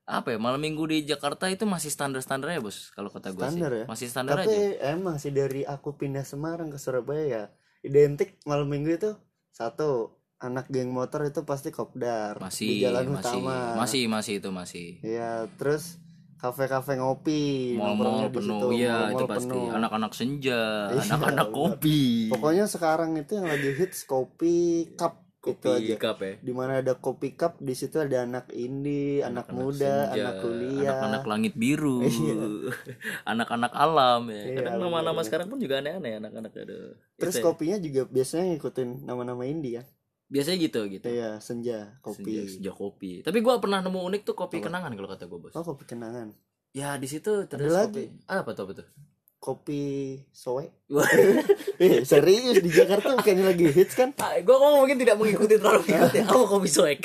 apa 0.05 0.37
ya 0.37 0.39
malam 0.41 0.61
minggu 0.61 0.85
di 0.85 0.99
Jakarta 1.09 1.49
itu 1.49 1.65
masih 1.65 1.89
standar 1.89 2.21
standarnya 2.21 2.61
bos 2.61 2.93
kalau 2.93 3.09
kata 3.09 3.33
gue 3.33 3.41
sih 3.41 3.57
Standar 3.57 3.73
ya? 3.73 3.85
masih 3.89 4.07
standar 4.13 4.37
Tapi 4.37 4.53
aja 4.53 4.61
emang 4.93 5.17
sih 5.17 5.33
dari 5.33 5.65
aku 5.65 5.97
pindah 5.97 6.25
Semarang 6.29 6.69
ke 6.69 6.77
Surabaya 6.77 7.25
ya 7.25 7.45
identik 7.81 8.37
malam 8.45 8.69
minggu 8.69 9.01
itu 9.01 9.11
satu 9.49 10.13
anak 10.37 10.69
geng 10.69 10.93
motor 10.93 11.25
itu 11.25 11.41
pasti 11.49 11.73
kopdar 11.73 12.37
masih 12.37 12.69
di 12.69 12.85
jalan 12.85 13.17
masih 13.17 13.41
utama. 13.41 13.57
masih 13.81 14.03
masih 14.13 14.35
itu 14.45 14.51
masih 14.53 14.87
Iya, 15.01 15.49
terus 15.57 15.97
kafe-kafe 16.45 16.93
ngopi, 17.01 17.43
nongkrongnya 17.81 18.29
di 18.29 18.37
penuh 18.37 18.61
situ, 18.61 18.67
iya 18.77 18.97
itu 19.09 19.25
pasti. 19.25 19.57
anak-anak 19.57 20.13
senja 20.13 20.61
Iya, 20.93 21.01
anak-anak 21.09 21.49
kopi. 21.51 22.29
Pokoknya 22.29 22.65
sekarang 22.69 23.17
itu 23.17 23.33
yang 23.41 23.49
lagi 23.49 23.71
hits 23.73 24.05
kopi 24.05 24.57
cup 25.01 25.25
itu 25.45 25.67
aja. 25.69 25.95
kopi 25.95 25.95
cup 26.01 26.17
ya? 26.21 26.33
Di 26.41 26.53
mana 26.53 26.73
ada 26.81 26.93
kopi 26.97 27.29
cup 27.33 27.53
di 27.61 27.73
situ 27.73 27.97
ada 28.01 28.25
anak 28.25 28.53
indie, 28.53 29.21
anak, 29.21 29.53
muda, 29.53 30.09
senja, 30.09 30.21
anak 30.21 30.35
kuliah. 30.41 30.89
anak-anak 30.93 31.23
langit 31.25 31.53
biru. 31.57 32.01
Anak-anak 33.33 33.73
alam 33.77 34.23
ya. 34.33 34.43
Iya, 34.45 34.57
kadang 34.61 34.75
nama-nama 34.85 35.21
sekarang 35.25 35.47
pun 35.49 35.59
juga 35.61 35.81
aneh-aneh 35.81 36.21
anak-anak 36.21 36.53
aduh 36.55 36.97
Terus 37.21 37.35
ya. 37.37 37.43
kopinya 37.45 37.77
juga 37.81 38.01
biasanya 38.09 38.45
ngikutin 38.53 38.89
nama-nama 39.05 39.43
indie 39.45 39.81
kan. 39.81 39.87
Biasanya 40.27 40.59
gitu 40.59 40.81
gitu 40.87 41.07
Iya, 41.07 41.37
senja, 41.39 41.97
kopi. 41.99 42.25
senja, 42.25 42.43
senja 42.49 42.73
kopi 42.73 43.21
tapi 43.21 43.39
gua 43.39 43.59
pernah 43.59 43.79
nemu 43.79 44.01
unik 44.03 44.23
tuh 44.25 44.35
kopi 44.35 44.59
kenangan 44.59 44.91
kalau 44.91 45.09
kata 45.09 45.25
gue 45.25 45.39
bos 45.39 45.53
Oh, 45.53 45.63
kopi 45.63 45.85
kenangan. 45.87 46.33
ya 46.71 46.97
di 46.97 47.05
situ 47.05 47.45
terus 47.45 47.71
lagi. 47.71 48.09
kopi 48.09 48.25
apa 48.27 48.51
tuh 48.51 48.65
apa 48.65 48.75
tuh 48.77 48.89
Kopi 49.37 50.17
soe. 50.31 50.65
Eh, 51.77 52.01
serius 52.03 52.59
di 52.59 52.71
Jakarta 52.71 53.13
bukannya 53.13 53.45
lagi 53.45 53.67
hits 53.69 53.93
kan? 53.93 54.17
gue 54.17 54.55
kok 54.55 54.71
mungkin 54.73 54.97
tidak 54.97 55.17
mengikuti 55.17 55.59
terlalu 55.59 55.85
mengikuti 55.85 56.19
apa 56.19 56.45
kopi 56.47 56.71
soek 56.71 57.01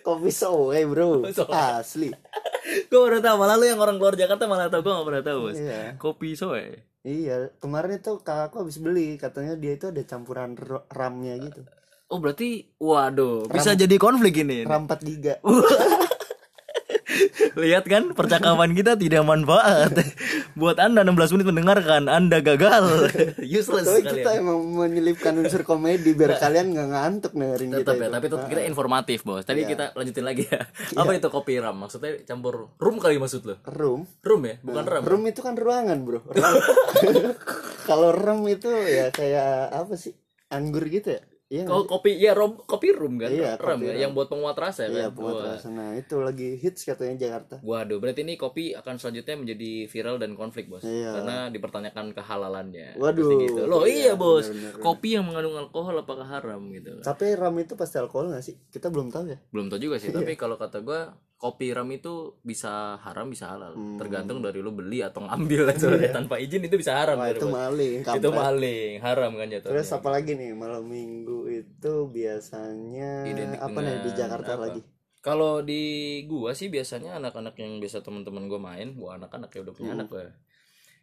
Kopi 0.00 0.30
soe, 0.30 0.78
Bro. 0.86 1.26
Soe. 1.30 1.50
Asli. 1.50 2.14
gue 2.88 2.94
baru 2.96 3.18
tahu 3.18 3.36
malah 3.36 3.58
lu 3.58 3.66
yang 3.66 3.76
orang 3.76 3.98
luar 3.98 4.14
Jakarta 4.14 4.46
malah 4.46 4.70
tahu 4.70 4.80
gue 4.80 4.92
gak 4.92 5.02
pernah 5.04 5.24
tahu 5.24 5.38
bos 5.42 5.58
Iya. 5.58 5.98
kopi 5.98 6.28
soek 6.32 6.86
Iya, 7.00 7.50
kemarin 7.58 7.96
itu 7.96 8.12
kakakku 8.20 8.60
habis 8.60 8.76
beli, 8.76 9.16
katanya 9.16 9.56
dia 9.56 9.72
itu 9.72 9.88
ada 9.88 10.04
campuran 10.04 10.52
ramnya 10.86 11.32
gitu. 11.40 11.64
Oh 12.10 12.18
berarti 12.18 12.66
waduh 12.76 13.46
bisa 13.46 13.72
jadi 13.72 13.96
konflik 13.96 14.42
ini 14.42 14.66
Ram 14.66 14.84
4 14.84 14.98
giga. 15.06 15.34
lihat 17.58 17.84
kan 17.84 18.14
percakapan 18.14 18.70
kita 18.72 18.94
tidak 18.94 19.26
manfaat 19.26 19.92
buat 20.54 20.78
anda 20.78 21.02
16 21.02 21.34
menit 21.36 21.46
mendengarkan 21.46 22.06
anda 22.06 22.38
gagal 22.38 23.10
useless 23.58 23.84
Tapi 23.84 24.00
kalian 24.00 24.14
kita 24.14 24.30
emang 24.38 24.58
menyelipkan 24.70 25.34
unsur 25.36 25.66
komedi 25.66 26.14
biar 26.14 26.38
kalian 26.38 26.70
nggak 26.70 26.88
ngantuk 26.88 27.32
dengerin 27.34 27.68
kita 27.74 27.80
tetap 27.82 27.94
ya 27.94 28.06
itu. 28.06 28.14
tapi 28.14 28.26
tetap 28.30 28.48
kita 28.48 28.62
informatif 28.64 29.18
bos 29.26 29.42
tadi 29.42 29.60
Iya. 29.60 29.68
kita 29.68 29.84
lanjutin 29.92 30.24
lagi 30.24 30.42
ya 30.46 30.60
apa 31.02 31.10
itu 31.12 31.28
kopi 31.28 31.52
ram 31.58 31.76
maksudnya 31.76 32.10
campur 32.24 32.72
rum 32.78 32.96
kali 32.96 33.18
maksud 33.18 33.42
lo 33.44 33.56
Room. 33.66 34.06
rum 34.22 34.42
ya 34.46 34.54
bukan 34.62 34.84
ram 34.86 35.02
Room 35.04 35.22
itu 35.26 35.40
kan 35.42 35.54
ruangan, 35.58 35.98
Bro. 36.06 36.20
Kalau 37.88 38.14
room 38.14 38.46
itu 38.46 38.70
ya 38.70 39.10
kayak 39.10 39.74
apa 39.74 39.94
sih? 39.96 40.14
Anggur 40.48 40.86
gitu 40.86 41.18
ya? 41.18 41.22
Iya. 41.50 41.66
kalau 41.66 41.82
kopi 41.82 42.14
ya 42.14 42.30
rom 42.30 42.62
kopi 42.62 42.94
rum 42.94 43.18
kan 43.18 43.26
Iya, 43.26 43.58
ram 43.58 43.82
kopi 43.82 43.90
ya 43.90 44.06
yang 44.06 44.14
buat 44.14 44.30
penguat 44.30 44.54
rasa 44.54 44.86
sih? 44.86 44.94
Iya, 44.94 45.10
kan 45.10 45.18
buat 45.18 45.34
Wah. 45.34 45.46
rasa. 45.50 45.66
Nah, 45.66 45.98
itu 45.98 46.14
lagi 46.16 46.54
hits 46.54 46.86
katanya 46.86 47.18
Jakarta. 47.18 47.58
Waduh, 47.58 47.98
berarti 47.98 48.22
ini 48.22 48.38
kopi 48.38 48.70
akan 48.72 48.94
selanjutnya 48.96 49.34
menjadi 49.34 49.70
viral 49.84 50.16
dan 50.16 50.38
konflik, 50.38 50.70
Bos. 50.70 50.86
Iya. 50.86 51.10
Karena 51.10 51.50
dipertanyakan 51.50 52.14
kehalalannya. 52.14 52.94
Waduh, 52.94 53.26
Pasti 53.26 53.44
gitu. 53.44 53.60
Loh, 53.66 53.82
iya, 53.82 53.94
iya, 54.00 54.14
Bos. 54.14 54.46
benar-benar. 54.46 54.78
Kopi 54.78 55.08
yang 55.10 55.26
mengandung 55.26 55.58
alkohol 55.58 55.98
apakah 55.98 56.22
haram 56.24 56.62
gitu. 56.70 57.02
Tapi 57.02 57.34
ram 57.34 57.58
itu 57.58 57.74
pasti 57.74 57.98
alkohol 57.98 58.30
nggak 58.30 58.44
sih? 58.46 58.54
Kita 58.70 58.86
belum 58.86 59.10
tahu 59.10 59.24
ya. 59.26 59.38
Belum 59.50 59.66
tahu 59.66 59.82
juga 59.82 59.98
Iya. 59.98 60.06
sih, 60.06 60.10
tapi 60.14 60.38
kalau 60.38 60.54
kata 60.54 60.78
gua 60.80 61.18
kopi 61.40 61.72
ram 61.72 61.88
itu 61.88 62.36
bisa 62.40 63.00
haram 63.00 63.24
bisa 63.26 63.48
halal. 63.48 63.72
Hmm. 63.72 63.96
Tergantung 63.96 64.44
dari 64.44 64.60
lu 64.60 64.70
beli 64.70 65.00
atau 65.00 65.24
ngambil 65.24 65.72
sebenarnya 65.72 66.12
tanpa 66.12 66.36
izin 66.36 66.60
itu 66.60 66.76
bisa 66.76 66.92
haram. 66.94 67.16
Wah, 67.16 67.32
itu 67.32 67.48
maling. 67.48 68.04
itu 68.04 68.04
kampret. 68.04 68.28
maling, 68.28 68.92
haram 69.00 69.32
kan 69.34 69.46
jatuhnya. 69.48 69.72
Terus 69.72 69.88
apa 69.90 70.08
lagi 70.10 70.36
nih 70.36 70.52
malam 70.52 70.84
minggu 70.84 71.48
itu 71.48 71.92
biasanya 72.06 73.24
Identik 73.24 73.56
apa 73.58 73.78
nih 73.80 73.96
di 74.04 74.10
Jakarta 74.12 74.50
apa? 74.54 74.62
lagi? 74.68 74.80
Kalau 75.20 75.60
di 75.60 75.82
gua 76.24 76.52
sih 76.52 76.68
biasanya 76.68 77.16
anak-anak 77.16 77.56
yang 77.56 77.76
biasa 77.76 78.00
teman-teman 78.00 78.44
gua 78.44 78.60
main, 78.62 78.92
gua 78.92 79.16
anak-anak 79.16 79.48
ya 79.48 79.60
udah 79.60 79.72
Hmm. 79.72 79.78
punya 79.80 79.92
anak 79.94 80.08
gua. 80.08 80.28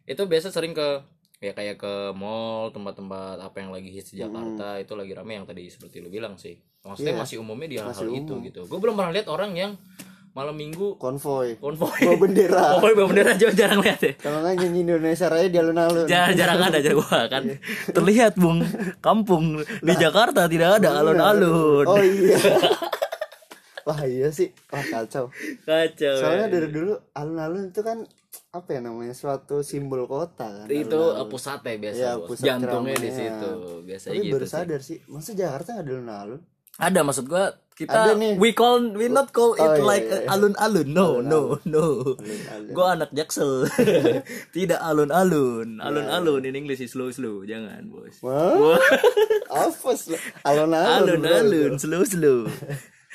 Itu 0.04 0.22
biasa 0.24 0.48
sering 0.48 0.70
ke 0.70 1.02
ya 1.38 1.50
kayak 1.50 1.76
ke 1.76 1.94
mall, 2.12 2.70
tempat-tempat 2.70 3.38
apa 3.38 3.56
yang 3.58 3.70
lagi 3.70 3.90
hits 3.90 4.10
di 4.10 4.18
Jakarta 4.18 4.74
itu 4.76 4.94
lagi 4.94 5.14
rame 5.14 5.34
yang 5.34 5.46
tadi 5.46 5.66
seperti 5.66 5.98
lu 5.98 6.08
bilang 6.08 6.34
sih. 6.34 6.54
Maksudnya 6.80 7.10
Hmm. 7.10 7.18
Iya. 7.18 7.24
masih 7.26 7.36
umumnya 7.38 7.68
di 7.68 7.76
hal-hal 7.76 8.06
itu 8.08 8.32
umum. 8.32 8.46
gitu. 8.46 8.60
Gua 8.66 8.78
belum 8.80 8.94
pernah 8.94 9.10
lihat 9.12 9.26
orang 9.26 9.52
yang 9.54 9.72
malam 10.32 10.54
minggu 10.54 10.96
Konvoy. 10.96 11.56
konvoy. 11.58 11.98
Bawa 12.04 12.16
bendera. 12.18 12.62
Konvoy 12.76 12.92
bawa 12.94 13.06
bendera 13.10 13.30
aja 13.34 13.48
jarang 13.52 13.80
lihat 13.80 14.00
ya. 14.00 14.12
Kalau 14.16 14.38
nggak 14.40 14.54
nyanyi 14.58 14.80
Indonesia 14.84 15.26
Raya 15.26 15.46
di 15.46 15.58
alun-alun. 15.58 16.06
Jarang, 16.06 16.34
jarang 16.34 16.58
ada 16.62 16.78
jarang 16.78 16.98
gua 16.98 17.20
kan. 17.26 17.42
Terlihat 17.90 18.32
Bung, 18.36 18.60
kampung 18.98 19.60
di 19.62 19.94
Jakarta 19.94 20.46
tidak 20.46 20.82
ada 20.82 21.00
alun-alun. 21.00 21.84
Oh 21.86 21.98
iya. 21.98 22.38
Wah 23.82 24.04
iya 24.04 24.28
sih. 24.28 24.52
Wah 24.68 24.84
kacau. 24.84 25.32
Kacau. 25.64 26.16
Soalnya 26.20 26.46
ya. 26.46 26.52
dari 26.52 26.68
dulu 26.68 26.92
alun-alun 27.16 27.72
itu 27.72 27.80
kan 27.80 28.04
apa 28.48 28.68
ya 28.76 28.80
namanya 28.80 29.12
suatu 29.12 29.60
simbol 29.60 30.04
kota 30.04 30.44
kan. 30.44 30.66
itu 30.68 30.92
alun-alun. 30.92 31.24
uh, 31.24 31.28
pusatnya 31.28 31.74
biasa 31.78 31.96
Iya, 31.98 32.12
bos. 32.16 32.26
pusat 32.28 32.44
jantungnya 32.44 32.96
di 32.96 33.10
situ 33.10 33.50
biasanya 33.82 34.12
Tapi 34.12 34.24
gitu 34.24 34.34
baru 34.36 34.44
sih. 34.44 34.52
sadar 34.52 34.80
sih. 34.84 34.98
Masa 35.08 35.30
Jakarta 35.32 35.68
nggak 35.72 35.84
ada 35.84 35.92
alun-alun? 35.96 36.40
Ada 36.78 37.02
maksud 37.02 37.26
gua 37.26 37.50
kita 37.74 37.94
Ada 37.94 38.12
nih. 38.14 38.34
we 38.36 38.50
call 38.50 38.90
we 38.92 39.06
not 39.06 39.30
call 39.30 39.54
it 39.54 39.62
Oh, 39.62 39.70
iya, 39.72 39.82
like 39.84 40.02
iya, 40.04 40.18
iya. 40.20 40.28
alun-alun 40.28 40.88
no 40.88 41.08
no 41.20 41.40
no 41.64 41.84
Alun-alun. 42.12 42.70
gua 42.70 42.86
anak 42.92 43.10
jaksel 43.12 43.70
tidak 44.56 44.78
alun-alun 44.80 45.78
alun-alun 45.78 46.42
in 46.42 46.54
English 46.54 46.78
is 46.78 46.90
slow 46.90 47.06
slow 47.08 47.42
jangan 47.42 47.86
bos 47.86 48.18
apa 49.48 49.90
sih? 49.94 50.18
Alun-alun. 50.42 51.22
alun-alun 51.22 51.72
slow 51.76 52.02
slow 52.02 52.50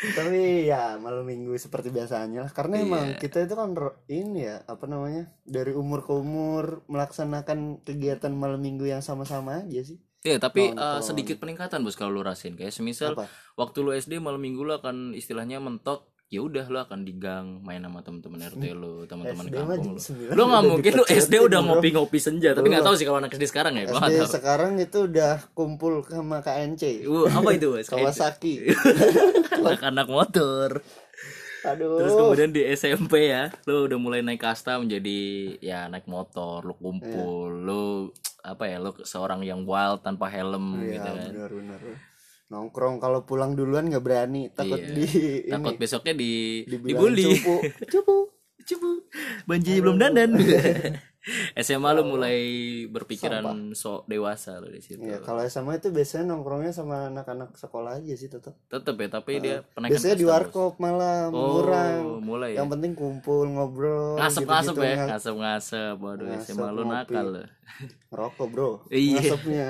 Tapi 0.03 0.67
ya 0.67 0.99
malam 0.99 1.23
minggu 1.23 1.55
seperti 1.55 1.87
biasanya 1.87 2.43
lah. 2.43 2.51
Karena 2.51 2.75
Iya. 2.75 2.83
emang 2.83 3.05
kita 3.15 3.39
itu 3.39 3.55
kan 3.55 3.71
ini 4.05 4.43
ya 4.43 4.59
apa 4.65 4.83
namanya 4.83 5.31
dari 5.47 5.71
umur 5.71 6.03
ke 6.03 6.11
umur 6.11 6.83
melaksanakan 6.87 7.79
kegiatan 7.79 8.35
malam 8.35 8.59
minggu 8.59 8.83
yang 8.83 8.99
sama-sama 8.99 9.63
aja 9.63 9.79
sih. 9.79 9.95
Ya 10.23 10.39
tapi 10.39 10.71
Nonton. 10.71 10.79
uh, 10.79 11.01
sedikit 11.03 11.35
peningkatan 11.35 11.83
bos 11.83 11.99
kalau 11.99 12.15
lu 12.15 12.23
rasain 12.23 12.55
kayak 12.55 12.71
semisal 12.71 13.11
Apa? 13.11 13.27
waktu 13.59 13.83
lu 13.83 13.91
SD 13.91 14.23
malam 14.23 14.39
minggu 14.39 14.63
lu 14.63 14.71
akan 14.71 15.11
istilahnya 15.11 15.59
mentok 15.59 16.07
ya 16.31 16.39
udah 16.39 16.63
lu 16.65 16.79
akan 16.79 17.03
di 17.03 17.11
gang 17.19 17.59
main 17.59 17.83
sama 17.83 17.99
teman-teman 18.01 18.39
RT 18.55 18.63
lu 18.81 19.03
teman-teman 19.03 19.51
kampung 19.51 19.99
sembilan 19.99 20.31
lu 20.31 20.43
nggak 20.47 20.63
mungkin 20.63 20.91
lu 20.95 21.03
SD 21.05 21.33
udah 21.43 21.59
ngopi-ngopi 21.59 22.19
senja 22.23 22.55
tapi 22.55 22.71
nggak 22.71 22.87
tahu 22.87 22.95
sih 22.95 23.03
kalau 23.03 23.19
anak 23.19 23.35
SD 23.35 23.51
sekarang 23.51 23.75
ya 23.75 23.83
SD 23.83 24.23
sekarang 24.31 24.71
itu 24.79 24.97
udah 25.05 25.43
kumpul 25.51 26.07
sama 26.07 26.39
KNC. 26.39 27.03
Uh, 27.03 27.27
apa 27.27 27.49
itu 27.53 27.75
Kawasaki. 27.83 28.71
anak-anak 29.59 30.07
motor 30.07 30.69
Aduh. 31.63 31.99
terus 31.99 32.15
kemudian 32.15 32.51
di 32.51 32.63
SMP 32.71 33.27
ya 33.27 33.51
lu 33.67 33.87
udah 33.87 33.99
mulai 33.99 34.23
naik 34.23 34.39
kasta 34.39 34.79
menjadi 34.79 35.19
ya 35.59 35.91
naik 35.91 36.07
motor 36.07 36.63
lu 36.63 36.75
kumpul 36.79 37.59
Iya. 37.59 37.67
lu 37.67 37.83
apa 38.43 38.63
ya 38.67 38.77
lu 38.77 38.91
seorang 38.99 39.39
yang 39.41 39.63
wild 39.63 40.03
tanpa 40.03 40.27
helm 40.27 40.77
Iya 40.77 40.99
gitu 40.99 41.09
kan 41.09 41.31
benar 41.31 41.49
benar. 41.49 41.79
Nongkrong 42.51 42.99
kalau 42.99 43.23
pulang 43.23 43.55
duluan 43.55 43.87
nggak 43.87 44.03
berani 44.03 44.51
takut 44.51 44.77
Iya. 44.77 44.93
di 44.93 45.05
takut 45.47 45.73
ini 45.73 45.79
besoknya 45.79 46.13
di 46.13 46.31
dibully 46.67 47.23
cupu. 47.33 47.55
Cupu. 47.87 48.17
Cupu, 48.63 49.03
banji 49.43 49.83
belum 49.83 49.99
dandan. 49.99 50.39
SMA 51.55 51.89
lu 51.93 52.03
mulai 52.05 52.37
berpikiran 52.85 53.43
sok 53.71 54.03
dewasa 54.05 54.59
lo 54.59 54.67
di 54.67 54.79
situ. 54.79 54.99
Iya, 54.99 55.19
kalau 55.19 55.39
SMA 55.41 55.77
itu 55.77 55.87
biasanya 55.87 56.29
nongkrongnya 56.29 56.69
sama 56.69 57.07
anak-anak 57.07 57.55
sekolah 57.55 57.95
aja 57.97 58.13
sih 58.13 58.27
tetap. 58.27 58.59
Tetep 58.67 58.91
ya, 58.93 59.07
tapi 59.09 59.31
dia 59.37 59.57
penaikan 59.71 59.95
Biasanya 59.95 60.17
di 60.17 60.25
warkop 60.25 60.73
malah 60.77 61.27
Oh, 61.29 61.63
murang. 61.63 62.19
mulai 62.19 62.53
ya. 62.53 62.61
Yang 62.61 62.69
penting 62.75 62.91
kumpul 62.93 63.47
ngobrol. 63.47 64.19
Ngasep-ngasep 64.19 64.73
gitu-gitu, 64.73 64.83
ya, 64.83 64.95
nggak- 64.95 65.09
ngasep-ngasep. 65.09 65.95
Waduh, 65.95 66.25
Ngasep, 66.27 66.53
SMA 66.53 66.69
lu 66.69 66.83
nakal 66.83 67.25
lo. 67.29 67.43
Ngerokok 68.11 68.47
bro. 68.51 68.71
Iya. 68.87 69.19
Ngasepnya. 69.23 69.67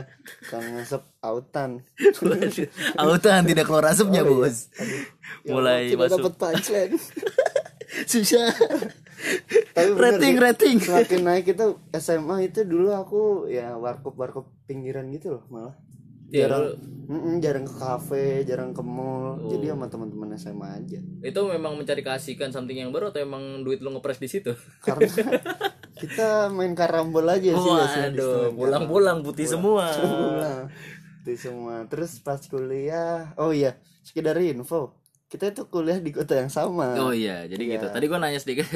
Kan 0.50 0.64
ngasep 0.74 1.02
autan. 1.22 1.70
Autan 2.98 3.42
tidak 3.46 3.66
keluar 3.66 3.86
asapnya, 3.88 4.26
Bos. 4.26 4.74
Ya 5.44 5.54
Mulai 5.54 5.94
tidak 5.94 6.10
masuk 6.10 6.20
dapat 6.20 6.34
punchline. 6.36 6.94
susah. 8.12 8.50
Tapi 9.74 9.90
bener 9.96 10.20
rating, 10.20 10.34
sih, 10.36 10.44
rating. 10.44 10.76
Semakin 10.84 11.22
naik 11.24 11.46
itu 11.56 11.66
SMA 11.96 12.52
itu 12.52 12.62
dulu 12.68 12.92
aku 12.92 13.22
ya 13.48 13.74
warkop 13.80 14.14
warkop 14.16 14.52
pinggiran 14.68 15.08
gitu 15.12 15.40
loh 15.40 15.44
malah. 15.50 15.76
Iya, 16.34 16.50
Jarang 16.50 16.62
lu 16.66 16.70
Mm-mm, 17.04 17.36
jarang 17.44 17.68
ke 17.68 17.76
kafe 17.78 18.42
jarang 18.48 18.72
ke 18.74 18.82
mall 18.82 19.38
jadi 19.54 19.76
sama 19.76 19.86
teman-teman 19.86 20.34
SMA 20.34 20.66
aja 20.82 20.98
itu 21.20 21.40
memang 21.46 21.78
mencari 21.78 22.02
keasikan 22.02 22.50
something 22.50 22.80
yang 22.80 22.90
baru 22.90 23.12
atau 23.14 23.22
emang 23.22 23.62
duit 23.62 23.84
lu 23.86 23.94
ngepres 23.94 24.18
di 24.18 24.32
situ 24.32 24.56
karena 24.82 25.06
kita 26.02 26.48
main 26.50 26.74
karambol 26.74 27.28
aja 27.28 27.54
sih 27.54 27.70
waduh 27.70 27.86
setengah 27.86 28.56
pulang-pulang 28.56 29.20
putih 29.22 29.46
semua 29.46 29.92
Pulang. 29.94 30.72
Itu 31.24 31.32
semua. 31.40 31.88
Terus 31.88 32.20
pas 32.20 32.40
kuliah, 32.52 33.32
oh 33.40 33.56
iya, 33.56 33.80
sekedar 34.04 34.36
info. 34.44 35.00
Kita 35.32 35.56
itu 35.56 35.64
kuliah 35.72 36.04
di 36.04 36.12
kota 36.12 36.36
yang 36.36 36.52
sama. 36.52 37.00
oh 37.00 37.16
iya 37.16 37.48
jadi 37.48 37.64
gitu 37.78 37.88
tadi 37.94 38.06
gua 38.12 38.20
nanya 38.20 38.44
sedikit 38.44 38.68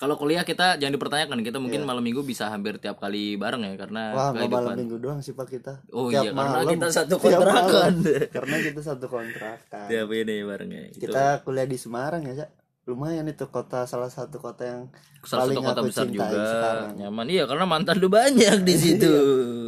kalau 0.00 0.16
kuliah 0.16 0.40
kita 0.42 0.80
jangan 0.80 0.96
dipertanyakan 0.96 1.44
kita 1.44 1.60
mungkin 1.60 1.84
malam 1.84 2.00
minggu 2.00 2.24
bisa 2.24 2.48
hampir 2.48 2.80
tiap 2.80 2.96
kali 2.96 3.36
bareng 3.36 3.60
ya 3.62 3.76
karena 3.76 4.02
Wah, 4.10 4.28
nggak 4.32 4.48
malam 4.48 4.72
minggu 4.74 4.96
doang 4.96 5.20
sih 5.20 5.36
Pak 5.36 5.46
kita. 5.46 5.72
Oh 5.92 6.08
Tiap 6.08 6.24
iya, 6.24 6.30
karena 6.32 6.56
malam, 6.56 6.72
kita 6.72 6.88
satu 6.96 7.14
kontrakan. 7.20 7.92
karena 8.32 8.56
kita 8.64 8.80
satu 8.80 9.06
kontrakan. 9.06 9.86
tiap 9.86 10.08
ini 10.10 10.36
barengnya 10.40 10.82
itu 10.88 11.04
Kita 11.04 11.44
kuliah 11.44 11.68
di 11.68 11.76
Semarang 11.76 12.24
ya, 12.24 12.32
Cak. 12.34 12.50
Lumayan 12.88 13.28
itu 13.28 13.44
kota 13.46 13.84
salah 13.84 14.08
satu 14.08 14.40
kota 14.40 14.64
yang 14.64 14.80
salah 15.22 15.44
paling 15.44 15.60
satu 15.60 15.68
kota 15.68 15.80
besar 15.84 16.06
juga 16.08 16.26
sekarang. 16.48 16.88
nyaman 16.96 17.26
iya 17.28 17.44
karena 17.44 17.64
mantan 17.68 17.96
lu 18.00 18.08
banyak 18.08 18.56
di 18.64 18.74
situ 18.82 19.12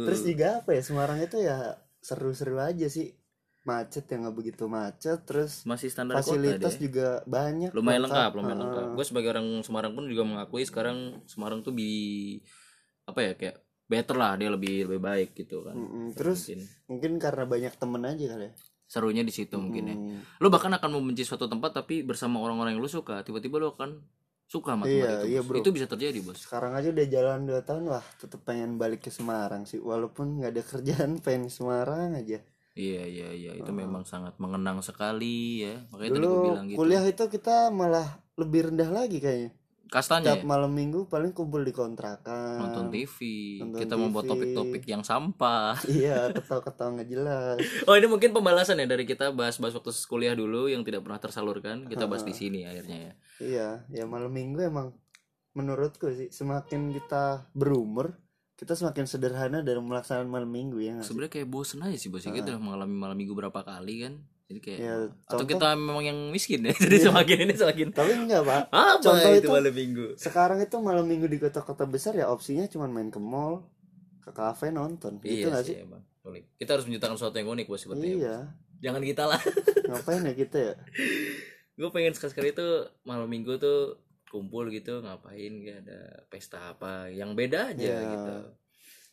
Terus 0.03 0.21
juga 0.25 0.47
apa 0.59 0.69
ya? 0.73 0.81
Semarang 0.81 1.21
itu 1.21 1.37
ya 1.39 1.77
seru-seru 2.01 2.57
aja 2.57 2.89
sih. 2.89 3.13
Macet 3.63 4.03
yang 4.05 4.23
nggak 4.23 4.35
begitu 4.35 4.63
macet, 4.67 5.23
terus 5.23 5.63
masih 5.63 5.87
standar 5.87 6.15
kota 6.15 6.35
fasilitas 6.35 6.75
deh 6.75 6.83
juga 6.83 7.23
banyak. 7.23 7.71
lumayan 7.71 8.03
lengkap. 8.03 8.11
lengkap 8.11 8.31
lumayan 8.35 8.51
Heeh. 8.53 8.63
lengkap 8.67 8.87
gue 8.93 9.05
sebagai 9.05 9.29
orang 9.31 9.47
Semarang 9.61 9.91
pun 9.91 10.03
juga 10.05 10.23
mengakui 10.23 10.63
sekarang 10.63 10.97
Semarang 11.23 11.59
tuh 11.59 11.71
bi 11.71 11.89
apa 13.01 13.19
ya 13.19 13.31
kayak 13.33 13.55
better 13.85 14.15
lah 14.15 14.35
dia 14.35 14.47
lebih 14.47 14.85
lebih 14.85 14.99
baik 14.99 15.29
gitu 15.33 15.61
kan 15.61 15.73
Mm-mm. 15.73 16.11
Terus 16.11 16.47
mungkin 16.47 16.59
mungkin 16.87 17.11
karena 17.17 17.43
banyak 17.45 17.73
temen 17.73 18.01
aja 18.01 18.25
kali 18.29 18.45
ya. 18.45 18.53
serunya 18.85 19.21
di 19.21 19.31
situ 19.31 19.55
mungkin 19.55 19.83
ya 19.85 19.95
Hmm. 19.95 20.19
lu 20.37 20.47
bahkan 20.47 20.69
akan 20.69 20.91
membenci 20.93 21.23
suatu 21.23 21.47
tempat 21.47 21.73
tapi 21.73 21.99
bersama 22.01 22.37
orang-orang 22.37 22.73
yang 22.73 22.81
lu 22.81 22.87
suka 22.87 23.19
tiba-tiba 23.21 23.57
lu 23.57 23.69
akan 23.69 24.03
suka 24.45 24.75
sama 24.75 24.85
Iya, 24.85 25.23
itu 25.23 25.27
iya, 25.29 25.41
bro. 25.41 25.57
itu 25.57 25.69
bisa 25.71 25.87
terjadi 25.87 26.19
bos 26.19 26.37
sekarang 26.37 26.71
aja 26.73 26.87
udah 26.89 27.05
jalan 27.07 27.39
2 27.43 27.57
tahun 27.59 27.83
wah 27.87 28.05
tetep 28.15 28.39
pengen 28.39 28.75
balik 28.75 28.99
ke 28.99 29.09
Semarang 29.09 29.63
sih 29.63 29.79
walaupun 29.79 30.37
nggak 30.37 30.51
ada 30.51 30.63
kerjaan 30.63 31.11
pengen 31.25 31.47
Semarang 31.47 32.13
aja 32.13 32.43
iya 32.73 33.03
iya 33.05 33.29
iya. 33.33 33.51
Itu 33.57 33.71
memang 33.73 34.05
sangat 34.05 34.37
mengenang 34.41 34.81
sekali 34.81 35.65
ya. 35.65 35.81
Makanya 35.93 36.11
tadi 36.11 36.19
gue 36.19 36.27
dulu 36.27 36.45
bilang 36.45 36.65
gitu. 36.69 36.77
kuliah 36.77 37.03
itu 37.05 37.23
kita 37.29 37.69
malah 37.69 38.07
lebih 38.37 38.73
rendah 38.73 38.89
lagi 38.89 39.17
kayaknya. 39.21 39.51
Kastanya 39.93 40.33
tiap 40.33 40.41
ya? 40.41 40.49
malam 40.49 40.73
minggu 40.73 41.05
paling 41.05 41.37
kumpul 41.37 41.61
di 41.61 41.69
kontrakan 41.69 42.57
nonton 42.65 42.89
TV 42.89 43.17
nonton 43.61 43.77
kita 43.77 43.93
membuat 43.93 44.25
TV. 44.25 44.31
topik-topik 44.33 44.83
yang 44.89 45.05
sampah. 45.05 45.77
Iya 46.01 46.33
ketawa-ketawa 46.33 46.89
nggak 46.97 47.09
jelas. 47.13 47.57
Oh 47.87 47.93
ini 47.93 48.09
mungkin 48.09 48.33
pembalasan 48.33 48.81
ya 48.81 48.89
dari 48.89 49.05
kita 49.05 49.29
bahas-bahas 49.29 49.77
waktu 49.77 49.93
kuliah 50.09 50.33
dulu 50.33 50.65
yang 50.65 50.81
tidak 50.81 51.05
pernah 51.05 51.21
tersalurkan. 51.21 51.85
Kita 51.85 52.09
bahas 52.09 52.25
di 52.25 52.33
sini 52.33 52.65
akhirnya 52.65 52.97
ya. 52.97 53.13
iya 53.37 53.67
ya 53.93 54.03
malam 54.09 54.33
minggu 54.33 54.65
emang 54.65 54.97
menurutku 55.53 56.09
sih 56.09 56.33
semakin 56.33 56.89
kita 56.89 57.53
berumur 57.53 58.17
kita 58.63 58.73
semakin 58.73 59.03
sederhana 59.03 59.59
dalam 59.59 59.83
melaksanakan 59.83 60.25
malam 60.25 60.47
minggu 60.47 60.79
ya 60.79 60.95
sih? 60.97 61.05
Sebenarnya 61.05 61.31
kayak 61.33 61.47
bosen 61.47 61.79
aja 61.79 61.93
sih 61.93 62.07
bos 62.07 62.21
kita 62.21 62.39
udah 62.47 62.57
mengalami 62.57 62.95
malam 62.95 63.15
minggu 63.15 63.33
berapa 63.33 63.59
kali 63.59 63.95
kan. 64.01 64.13
Jadi 64.43 64.59
kayak 64.59 64.77
Ya, 64.77 64.93
atau 65.23 65.39
contoh- 65.39 65.49
kita 65.49 65.67
memang 65.73 66.03
yang 66.03 66.19
miskin 66.29 66.61
ya. 66.61 66.71
Jadi 66.77 66.97
semakin 67.01 67.37
ini 67.41 67.53
semakin 67.53 67.87
tapi 67.89 68.11
enggak 68.13 68.41
pak 68.41 68.61
apa 68.71 68.99
Contoh 68.99 69.29
itu 69.29 69.39
itu- 69.39 69.51
malam 69.51 69.73
minggu. 69.73 70.05
sekarang 70.15 70.59
itu 70.59 70.75
malam 70.77 71.03
minggu 71.03 71.25
di 71.25 71.37
kota-kota 71.37 71.83
besar 71.83 72.13
ya 72.13 72.27
opsinya 72.27 72.63
cuma 72.65 72.85
main 72.85 73.07
ke 73.07 73.17
mall 73.17 73.67
ke 74.19 74.31
kafe 74.31 74.69
nonton 74.69 75.19
Iya 75.19 75.31
gitu 75.33 75.47
nggak 75.49 75.63
sih, 75.63 75.75
sih 75.75 75.83
emang. 75.83 76.01
Unik. 76.23 76.43
Kita 76.55 76.69
harus 76.71 76.85
menciptakan 76.85 77.15
sesuatu 77.15 77.35
yang 77.35 77.49
unik 77.49 77.65
bos 77.65 77.79
sepertinya. 77.81 78.07
iya 78.13 78.37
Jangan 78.81 79.01
kita 79.01 79.23
lah. 79.25 79.41
ngapain 79.89 80.23
ya 80.23 80.33
kita 80.33 80.57
ya 80.61 80.73
gue 81.73 81.89
pengen 81.89 82.11
sekali-sekali 82.11 82.51
tuh 82.51 82.73
malam 83.01 83.25
minggu 83.25 83.57
tuh 83.57 83.97
kumpul 84.33 84.73
gitu 84.73 85.05
ngapain 85.05 85.53
gak 85.61 85.85
ada 85.85 85.99
pesta 86.25 86.73
apa 86.73 87.13
yang 87.13 87.37
beda 87.37 87.77
aja 87.77 87.85
Iya. 87.85 88.09
gitu. 88.17 88.35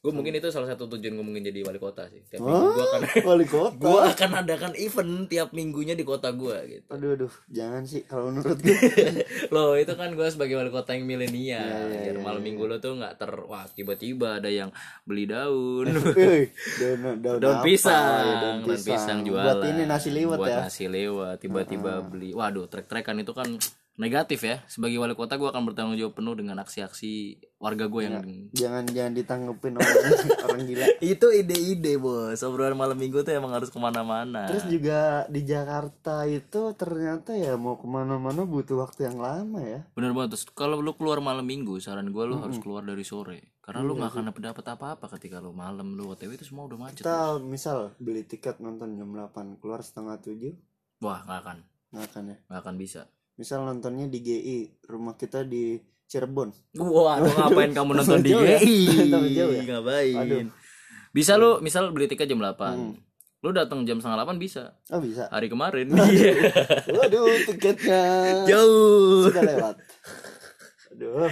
Gue 0.00 0.16
mungkin 0.16 0.32
itu 0.32 0.48
salah 0.48 0.64
satu 0.64 0.88
tujuan 0.96 1.12
gue 1.12 1.20
mungkin 1.20 1.44
jadi 1.44 1.60
wali 1.60 1.76
kota 1.76 2.08
sih. 2.08 2.24
Tiap 2.24 2.40
minggu 2.40 2.72
gue 2.72 2.84
akan 2.88 3.00
wali 3.36 3.44
kota? 3.44 3.76
Gue 3.84 4.00
akan 4.00 4.30
adakan 4.40 4.72
event 4.80 5.28
tiap 5.28 5.52
minggunya 5.52 5.92
di 5.92 6.08
kota 6.08 6.32
gue 6.32 6.56
gitu. 6.72 6.88
Aduh 6.88 7.20
aduh 7.20 7.32
jangan 7.52 7.84
sih 7.84 8.08
kalau 8.08 8.32
menurut 8.32 8.64
gue 8.64 8.80
loh 9.52 9.76
itu 9.76 9.92
kan 10.00 10.16
gue 10.16 10.24
sebagai 10.32 10.56
wali 10.56 10.72
kota 10.72 10.96
yang 10.96 11.04
milenial. 11.04 11.60
Iya, 11.60 11.84
iya, 11.84 12.00
biar 12.00 12.16
iya, 12.16 12.24
malam 12.24 12.40
minggu 12.40 12.64
lo 12.64 12.80
tuh 12.80 12.96
nggak 12.96 13.20
ter 13.20 13.28
wah 13.44 13.68
tiba-tiba 13.68 14.40
ada 14.40 14.48
yang 14.48 14.72
beli 15.04 15.28
daun. 15.28 15.84
Wih, 16.16 16.48
daun, 16.80 17.20
daun, 17.20 17.36
daun 17.44 17.58
pisang, 17.60 18.24
ya, 18.24 18.36
daun 18.40 18.80
pisang 18.80 19.20
jualan. 19.20 19.52
Buat 19.52 19.68
ini 19.68 19.82
nasi 19.84 20.08
liwet 20.16 20.40
buat 20.40 20.48
ya? 20.48 20.64
nasi 20.64 20.88
lewat 20.88 21.44
tiba-tiba 21.44 22.00
beli. 22.08 22.32
Waduh 22.32 22.72
trek-trekan 22.72 23.20
itu 23.20 23.36
kan 23.36 23.52
negatif 24.00 24.40
ya. 24.48 24.64
Sebagai 24.64 24.96
wali 24.96 25.12
kota 25.12 25.36
gue 25.36 25.44
akan 25.44 25.68
bertanggung 25.68 26.00
jawab 26.00 26.16
penuh 26.16 26.32
dengan 26.32 26.56
aksi-aksi 26.64 27.36
warga 27.60 27.92
gue 27.92 28.00
yang 28.08 28.16
jangan 28.56 28.88
jangan 28.88 29.12
ditanggepin 29.12 29.76
orang 29.76 29.96
orang 30.48 30.60
gila. 30.64 30.86
Itu 31.04 31.28
ide-ide 31.28 32.00
bos. 32.00 32.40
Obrolan 32.40 32.72
malam 32.72 32.96
minggu 32.96 33.20
tuh 33.20 33.36
emang 33.36 33.52
harus 33.52 33.68
ke 33.68 33.76
mana-mana. 33.76 34.48
Terus 34.48 34.64
juga 34.72 35.28
di 35.28 35.44
Jakarta 35.44 36.24
itu 36.24 36.72
ternyata 36.72 37.36
ya 37.36 37.60
mau 37.60 37.76
ke 37.76 37.84
mana-mana 37.84 38.48
butuh 38.48 38.80
waktu 38.80 39.12
yang 39.12 39.20
lama 39.20 39.60
ya. 39.60 39.84
Bener 39.92 40.16
banget. 40.16 40.40
Terus 40.40 40.44
kalau 40.56 40.80
lu 40.80 40.96
keluar 40.96 41.20
malam 41.20 41.44
minggu 41.44 41.76
saran 41.84 42.08
gue 42.08 42.24
lu 42.24 42.40
harus 42.40 42.56
keluar 42.56 42.80
dari 42.80 43.04
sore. 43.04 43.60
Karena 43.60 43.84
lu 43.84 43.94
nggak 43.94 44.10
akan 44.16 44.32
dapat 44.34 44.64
apa-apa 44.72 45.06
ketika 45.20 45.38
lu 45.38 45.52
malam 45.52 45.94
lu 45.94 46.08
OTW 46.10 46.34
itu 46.34 46.48
semua 46.48 46.66
udah 46.66 46.80
macet 46.80 47.04
kita 47.04 47.38
misal 47.38 47.94
beli 48.00 48.24
tiket 48.26 48.58
nonton 48.58 48.96
jam 48.96 49.12
8 49.12 49.60
keluar 49.60 49.84
setengah 49.84 50.16
tujuh. 50.18 50.56
Wah 51.04 51.22
nggak 51.22 51.38
akan. 51.44 51.58
Nggak 51.92 52.04
akan 52.10 52.22
ya? 52.24 52.36
Nggak 52.48 52.62
akan 52.64 52.76
bisa 52.80 53.02
misal 53.40 53.64
nontonnya 53.64 54.04
di 54.04 54.20
GI 54.20 54.58
rumah 54.84 55.16
kita 55.16 55.48
di 55.48 55.80
Cirebon. 56.04 56.52
Wah 56.76 57.16
aduh 57.16 57.32
ngapain 57.32 57.72
kamu 57.72 57.96
nonton 57.96 58.20
di 58.20 58.36
ya? 58.36 58.60
GI 58.60 59.08
ya? 59.40 59.44
ngapain? 59.64 60.16
Aduh. 60.20 60.40
bisa 61.10 61.40
lu 61.40 61.58
misal 61.64 61.88
beli 61.90 62.06
tiket 62.06 62.28
jam 62.28 62.38
8 62.38 63.40
lu 63.40 63.56
datang 63.56 63.88
jam 63.88 63.96
setengah 63.96 64.28
8 64.28 64.36
bisa. 64.36 64.76
Oh 64.92 65.00
bisa? 65.00 65.24
Hari 65.32 65.48
kemarin. 65.48 65.88
Iya. 65.88 66.52
waduh 66.92 67.24
tiketnya 67.48 68.02
jauh. 68.52 69.32
sudah 69.32 69.42
lewat. 69.48 69.76
Aduh. 70.92 71.24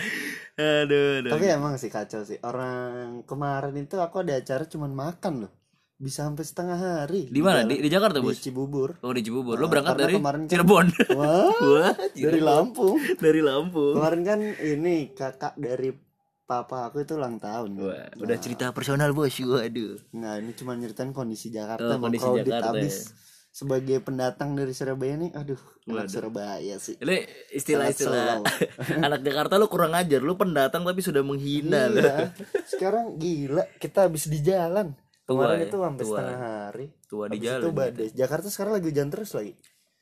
Aduh, 0.56 1.20
aduh. 1.20 1.30
tapi 1.36 1.44
emang 1.52 1.76
sih 1.76 1.92
kacau 1.92 2.24
sih. 2.24 2.40
Orang 2.40 3.28
kemarin 3.28 3.76
itu 3.76 4.00
aku 4.00 4.24
ada 4.24 4.40
acara 4.40 4.64
cuman 4.64 4.96
makan 4.96 5.34
loh 5.44 5.52
bisa 5.98 6.22
sampai 6.24 6.46
setengah 6.46 6.78
hari. 6.78 7.26
Di 7.26 7.42
mana? 7.42 7.66
Di, 7.66 7.82
di 7.82 7.90
Jakarta 7.90 8.22
di 8.22 8.24
bos? 8.24 8.38
Cibubur. 8.38 9.02
Oh 9.02 9.10
di 9.10 9.18
Cibubur. 9.18 9.58
Lu 9.58 9.66
Nah, 9.66 9.70
berangkat 9.70 9.94
dari 9.98 10.14
kemarin 10.14 10.40
kan- 10.46 10.50
Cirebon? 10.50 10.86
Wah 11.18 11.50
wah 11.50 11.92
dari 12.14 12.40
Lampung. 12.40 12.96
Dari 13.18 13.40
Lampung. 13.42 13.94
Kemarin 13.98 14.22
kan 14.22 14.38
ini 14.40 15.10
kakak 15.10 15.58
dari 15.58 15.90
papa 16.46 16.86
aku 16.86 17.02
itu 17.02 17.18
ulang 17.18 17.36
tahun. 17.36 17.74
Wah, 17.76 18.08
udah 18.14 18.36
cerita 18.38 18.70
personal 18.70 19.10
bos. 19.10 19.34
Waduh. 19.34 19.98
Nah 20.14 20.38
ini 20.38 20.54
cuma 20.54 20.72
nyeritain 20.72 21.10
kondisi 21.10 21.50
Jakarta 21.50 21.82
Oh, 21.84 21.98
kondisi 21.98 22.24
Jakarta 22.24 22.70
abis 22.72 22.94
ya. 22.94 23.26
sebagai 23.50 23.98
pendatang 23.98 24.54
dari 24.54 24.70
Surabaya 24.70 25.18
nih 25.18 25.34
aduh 25.34 25.58
anak. 25.84 26.06
Surabaya 26.06 26.78
sih. 26.78 26.94
Ini 26.94 27.26
istilah-istilah. 27.50 28.46
Anak 29.02 29.20
Jakarta 29.20 29.58
lu 29.58 29.66
kurang 29.66 29.92
ajar, 29.92 30.22
lu 30.22 30.38
pendatang 30.38 30.86
tapi 30.86 31.02
sudah 31.02 31.26
menghina 31.26 31.90
iya. 31.90 32.30
sekarang 32.64 33.18
gila 33.18 33.66
kita 33.76 34.06
habis 34.06 34.30
di 34.30 34.38
jalan 34.38 34.94
kemarin 35.28 35.36
Tua 35.54 35.60
ya, 35.60 35.66
itu 35.66 35.78
sampai 35.78 36.02
tua. 36.02 36.10
setengah 36.10 36.38
hari 36.40 36.86
Tua 37.04 37.24
di 37.28 37.36
jalan. 37.38 37.60
itu 37.60 37.68
badai 37.70 38.08
Jakarta 38.10 38.48
sekarang 38.48 38.72
lagi 38.74 38.86
hujan 38.88 39.08
terus 39.08 39.32
lagi 39.32 39.52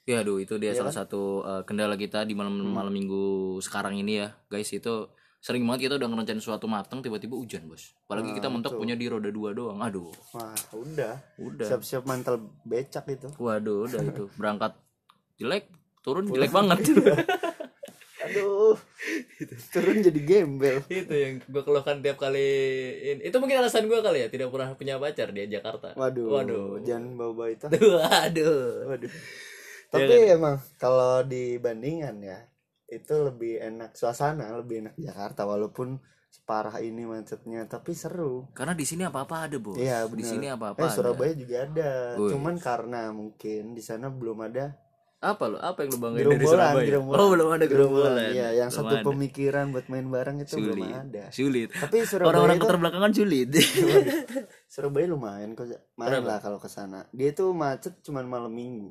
Ya 0.05 0.23
aduh 0.23 0.39
itu 0.39 0.55
dia 0.55 0.71
Iya 0.71 0.79
salah 0.79 0.95
kan? 0.95 1.03
satu 1.03 1.23
uh, 1.43 1.63
kendala 1.63 1.95
kita 1.95 2.23
di 2.23 2.33
malam 2.33 2.55
Hmm. 2.57 2.71
malam 2.71 2.95
minggu 2.95 3.27
sekarang 3.59 3.99
ini 3.99 4.23
ya, 4.23 4.39
guys 4.47 4.71
itu 4.71 5.11
sering 5.37 5.63
banget 5.63 5.87
kita 5.87 5.95
udah 5.97 6.07
ngerencanain 6.07 6.39
suatu 6.41 6.67
matang 6.67 7.03
tiba-tiba 7.03 7.35
hujan 7.35 7.67
bos. 7.67 7.91
Apalagi 8.05 8.31
Nah, 8.31 8.35
kita 8.35 8.47
mentok 8.47 8.79
punya 8.79 8.95
di 8.95 9.07
roda 9.07 9.27
dua 9.29 9.51
doang. 9.51 9.79
Aduh, 9.79 10.15
wah 10.31 10.55
udah 10.73 11.19
udah. 11.37 11.67
siap-siap 11.67 12.03
mantel 12.03 12.39
becak 12.63 13.03
itu 13.09 13.35
Waduh, 13.37 13.87
udah 13.87 13.99
itu 14.01 14.25
berangkat 14.39 14.79
jelek, 15.37 15.67
turun 16.01 16.31
jelek 16.31 16.51
banget. 16.51 16.79
aduh 18.27 18.75
turun 19.73 19.99
jadi 20.01 20.21
gembel 20.21 20.83
itu 20.89 21.15
yang 21.15 21.35
gue 21.39 21.63
keluhkan 21.63 22.01
tiap 22.01 22.17
kali 22.17 22.49
ini. 23.07 23.21
Itu 23.25 23.39
mungkin 23.39 23.61
alasan 23.61 23.87
gue 23.87 23.99
kali 23.99 24.23
ya 24.23 24.29
tidak 24.29 24.51
pernah 24.51 24.75
punya 24.75 24.99
pacar 24.99 25.31
di 25.31 25.47
Jakarta. 25.47 25.95
waduh, 25.95 26.27
Waduh. 26.29 26.67
jangan 26.83 27.15
bawa 27.15 27.45
itu 27.49 27.67
Waduh. 28.03 28.87
waduh 28.87 29.13
Iya 29.87 30.03
tapi 30.03 30.15
kan? 30.19 30.35
emang 30.35 30.57
kalau 30.77 31.23
dibandingkan 31.23 32.19
ya 32.21 32.39
itu 32.87 33.15
lebih 33.23 33.59
enak 33.61 33.95
suasana 33.95 34.51
lebih 34.55 34.83
enak 34.83 34.95
Jakarta 34.99 35.47
walaupun 35.47 35.99
separah 36.27 36.79
ini 36.79 37.07
macetnya 37.07 37.65
tapi 37.65 37.95
seru 37.95 38.51
Karena 38.53 38.75
di 38.75 38.85
sini 38.85 39.03
apa-apa 39.03 39.47
ada, 39.49 39.57
Bos. 39.57 39.79
Iya 39.79 40.05
Di 40.07 40.21
sini 40.23 40.47
apa-apa 40.47 40.79
eh 40.79 40.85
ada. 40.85 40.93
Surabaya 40.93 41.33
juga 41.33 41.57
ada 41.65 41.91
Wih. 42.19 42.31
cuman 42.35 42.59
karena 42.59 43.09
mungkin 43.11 43.73
di 43.73 43.81
sana 43.81 44.11
belum 44.11 44.43
ada 44.43 44.75
Apa 45.27 45.45
lo? 45.45 45.57
Apa 45.59 45.79
yang 45.81 45.91
lu 45.91 45.99
banggain 45.99 46.23
dari 46.23 46.39
gerombolan 46.39 46.55
Surabaya? 46.71 46.87
gerombolan 46.87 47.19
Oh, 47.19 47.29
belum 47.29 47.49
ada 47.51 47.65
gerombolan. 47.67 48.15
iya 48.31 48.49
yang 48.55 48.69
Belum 48.69 48.79
satu 48.81 48.95
ada. 48.95 49.05
pemikiran 49.05 49.65
buat 49.69 49.87
main 49.87 50.07
bareng 50.07 50.37
itu 50.39 50.55
belum 50.55 50.79
Sulit. 50.79 50.95
ada 50.95 51.25
Sulit. 51.29 51.69
tapi 51.73 51.97
Surabaya 52.03 52.29
Orang-orang 52.31 52.57
itu 52.57 52.65
keterbelakangan 52.65 53.13
sulit. 53.13 53.49
Surabaya 54.69 55.07
lumayan 55.07 55.51
kok 55.53 55.67
main 55.95 56.23
lah 56.23 56.39
kalau 56.39 56.57
ke 56.57 56.69
sana 56.69 57.07
dia 57.11 57.31
tuh 57.33 57.51
macet 57.53 57.99
cuman 58.01 58.25
malam 58.25 58.53
minggu 58.53 58.91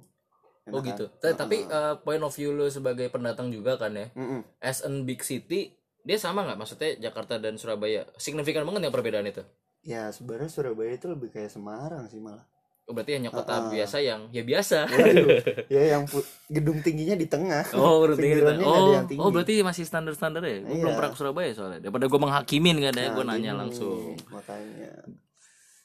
oh 0.67 0.81
gitu. 0.81 1.05
Ta- 1.15 1.37
Tapi 1.37 1.61
eh, 1.63 1.95
point 1.99 2.19
of 2.19 2.31
view 2.31 2.49
lu 2.49 2.65
sebagai 2.67 3.05
pendatang 3.07 3.47
juga 3.47 3.77
kan 3.77 3.93
ya. 3.93 4.09
Mm-mm. 4.11 4.41
As 4.59 4.81
an 4.81 5.05
big 5.05 5.21
city, 5.21 5.69
dia 6.01 6.17
sama 6.17 6.41
nggak? 6.41 6.57
Maksudnya 6.57 6.89
Jakarta 6.99 7.37
dan 7.37 7.55
Surabaya 7.55 8.09
signifikan 8.15 8.65
banget 8.65 8.81
yang 8.83 8.91
perbedaan 8.91 9.25
itu. 9.25 9.45
ya 9.81 10.09
sebenarnya 10.09 10.49
Surabaya 10.49 10.91
itu 10.91 11.05
lebih 11.05 11.29
kayak 11.29 11.49
Semarang 11.49 12.09
sih 12.09 12.17
malah 12.17 12.41
Oh, 12.41 12.54
berarti 12.85 13.17
hanya 13.17 13.33
kota 13.33 13.65
biasa 13.67 13.97
yang 13.97 14.29
ya 14.29 14.45
biasa. 14.45 14.85
Waduh, 14.85 15.27
ya 15.73 15.97
yang 15.97 16.03
gedung 16.45 16.85
tingginya 16.85 17.17
di 17.17 17.25
tengah 17.25 17.65
Oh, 17.73 18.05
berarti 18.05 18.21
Pinggirannya 18.21 18.61
nggak 18.61 18.77
ada 18.77 18.85
oh, 18.85 18.93
yang 18.93 19.07
tinggi. 19.09 19.21
oh, 19.25 19.29
berarti 19.33 19.53
masih 19.61 19.83
standar-standar 19.83 20.45
ya? 20.45 20.61
Gue 20.61 20.77
belum 20.77 20.93
Iya. 20.93 20.97
pernah 20.97 21.11
ke 21.11 21.17
Surabaya 21.17 21.49
soalnya. 21.51 21.79
Daripada 21.81 22.05
gue 22.05 22.19
menghakimin 22.21 22.77
kan 22.79 22.93
ya, 22.93 23.07
gue 23.11 23.23
nanya 23.25 23.51
gini, 23.51 23.59
langsung. 23.59 24.13
makanya 24.29 24.91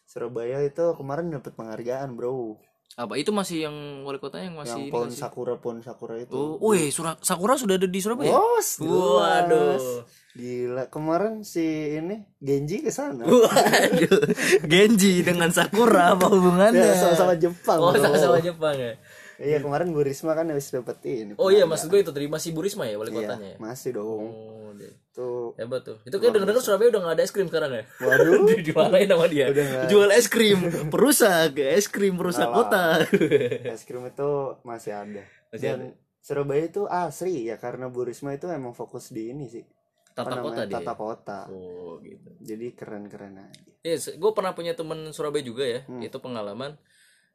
Surabaya 0.05 0.59
itu 0.61 0.85
kemarin 0.93 1.31
dapat 1.31 1.53
penghargaan 1.55 2.09
bro 2.13 2.59
Apa 2.93 3.15
itu 3.15 3.31
masih 3.31 3.65
yang 3.65 3.77
wali 4.03 4.17
kotanya 4.17 4.47
yang 4.47 4.59
masih 4.59 4.81
yang 4.81 4.91
pohon 4.91 5.07
nggak 5.07 5.15
sih? 5.15 5.23
sakura 5.23 5.55
pohon 5.57 5.79
sakura 5.79 6.15
itu 6.17 6.33
Oh, 6.33 6.59
wih, 6.67 6.91
Sura- 6.91 7.17
Sakura 7.19 7.55
sudah 7.55 7.75
ada 7.75 7.87
di 7.87 7.97
Surabaya? 7.97 8.29
Jelas. 8.29 8.69
Waduh. 8.79 10.05
Gila, 10.31 10.87
kemarin 10.87 11.43
si 11.43 11.63
ini 11.93 12.23
Genji 12.37 12.81
ke 12.81 12.91
sana. 12.91 13.25
Waduh. 13.25 14.21
Genji 14.63 15.23
dengan 15.23 15.51
Sakura 15.51 16.15
apa 16.15 16.27
hubungannya? 16.35 16.83
Ya, 16.83 16.95
sama-sama 16.95 17.35
Jepang. 17.35 17.79
Oh, 17.79 17.91
sama-sama 17.93 18.39
Jepang 18.39 18.75
ya. 18.75 18.95
Iya, 19.41 19.59
kemarin 19.59 19.89
Bu 19.91 20.05
Risma 20.05 20.37
kan 20.37 20.45
habis 20.47 20.69
dapet 20.69 21.01
ini. 21.03 21.33
Oh 21.35 21.49
iya, 21.49 21.65
maksud 21.65 21.89
gue 21.89 22.05
itu 22.05 22.13
tadi 22.13 22.29
masih 22.29 22.53
Bu 22.53 22.61
Risma 22.61 22.85
ya 22.85 23.01
wali 23.01 23.09
Iya, 23.09 23.19
kotanya 23.25 23.49
ya. 23.49 23.57
masih 23.57 23.91
dong. 23.97 24.29
Oh, 24.29 24.69
deh. 24.77 24.93
Tuh. 25.11 25.57
Hebat 25.57 25.81
tuh. 25.81 25.97
Itu 26.05 26.21
kayak 26.21 26.37
denger-denger 26.37 26.61
Surabaya 26.61 26.89
udah 26.93 27.01
gak 27.03 27.15
ada 27.17 27.23
es 27.25 27.33
krim 27.33 27.49
sekarang 27.49 27.73
ya. 27.73 27.85
Waduh. 27.99 28.45
Dijualin 28.53 29.09
sama 29.09 29.27
dia. 29.27 29.47
Udah. 29.49 29.89
Jual 29.89 30.11
es 30.13 30.27
krim 30.29 30.59
perusak, 30.93 31.57
es 31.57 31.89
krim 31.89 32.15
perusak 32.15 32.47
kota. 32.47 33.01
Es 33.73 33.83
krim 33.83 34.05
itu 34.05 34.31
masih 34.63 34.93
ada. 34.95 35.23
Masih 35.49 35.59
Dan 35.59 35.79
Surabaya 36.21 36.63
itu 36.63 36.85
asri 36.85 37.49
ya 37.49 37.57
karena 37.57 37.89
Bu 37.89 38.05
Risma 38.05 38.37
itu 38.37 38.45
emang 38.47 38.77
fokus 38.77 39.09
di 39.09 39.33
ini 39.33 39.49
sih. 39.49 39.65
Tata 40.13 40.37
Apa 40.37 40.43
kota 40.43 40.63
namanya? 40.63 40.69
dia. 40.69 40.77
Tata 40.79 40.93
kota. 40.95 41.39
Oh, 41.49 41.97
gitu. 42.03 42.29
Jadi 42.39 42.67
keren-keren 42.77 43.41
aja. 43.41 43.61
Yes, 43.81 44.13
gue 44.13 44.31
pernah 44.37 44.53
punya 44.53 44.77
temen 44.77 45.17
Surabaya 45.17 45.41
juga 45.41 45.65
ya. 45.65 45.81
Hmm. 45.89 46.05
Itu 46.05 46.21
pengalaman. 46.21 46.77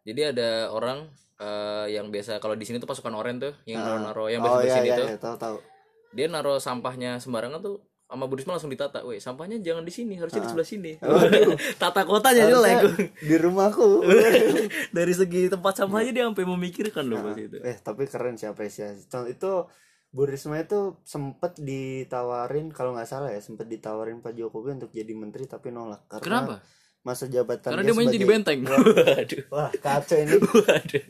Jadi 0.05 0.21
ada 0.21 0.69
orang 0.69 1.09
eh, 1.41 1.97
yang 1.97 2.13
biasa 2.13 2.37
kalau 2.37 2.53
di 2.53 2.63
sini 2.63 2.77
tuh 2.77 2.85
pasukan 2.85 3.11
oren 3.17 3.41
tuh, 3.41 3.53
yang 3.65 3.81
naro-naro 3.81 4.29
yang 4.29 4.45
oh 4.45 4.61
biasa 4.61 4.65
iya 4.65 4.75
sini 4.77 4.87
iya, 4.87 4.97
tuh. 5.01 5.07
iya, 5.09 5.17
tahu 5.17 5.35
tahu. 5.35 5.57
Dia 6.15 6.27
naro 6.29 6.61
sampahnya 6.61 7.17
sembarangan 7.19 7.59
tuh 7.59 7.81
sama 8.05 8.29
Bu 8.29 8.37
Risma 8.37 8.53
langsung 8.55 8.69
ditata. 8.69 9.01
Weh, 9.01 9.17
sampahnya 9.17 9.57
jangan 9.59 9.81
di 9.81 9.89
sini, 9.89 10.13
harusnya 10.15 10.45
di 10.45 10.49
sebelah 10.53 10.69
sini. 10.69 10.91
Tata 11.81 12.05
kotanya 12.05 12.45
jelek. 12.47 12.77
Harusnya 12.85 13.09
di 13.17 13.35
rumahku. 13.41 14.05
Dari 14.97 15.13
segi 15.17 15.49
tempat 15.49 15.73
sampahnya 15.73 16.11
dia 16.13 16.23
sampai 16.29 16.45
memikirkan 16.45 17.03
loh 17.09 17.19
pas 17.25 17.35
itu. 17.35 17.57
eh 17.65 17.75
tapi 17.81 18.05
keren 18.05 18.37
sih 18.37 18.45
apresiasi 18.47 19.09
Contoh 19.09 19.27
itu 19.27 19.51
Bu 20.15 20.23
Risma 20.23 20.61
itu 20.63 20.95
sempet 21.03 21.59
ditawarin 21.59 22.71
kalau 22.71 22.95
nggak 22.95 23.09
salah 23.09 23.35
ya 23.35 23.43
sempet 23.43 23.67
ditawarin 23.67 24.23
Pak 24.23 24.31
Jokowi 24.31 24.79
untuk 24.79 24.95
jadi 24.95 25.11
menteri 25.11 25.43
tapi 25.43 25.75
nolak 25.75 26.07
karena 26.07 26.23
Kenapa? 26.23 26.55
Masa 27.05 27.29
jabatan 27.29 27.69
Karena 27.69 27.85
dia 27.85 27.93
main 27.93 28.09
jadi 28.09 28.25
benteng. 28.25 28.65
Waduh. 28.65 29.43
wah 29.47 29.69
kacau 29.77 30.17
ini 30.17 30.35
Waduh. 30.65 31.03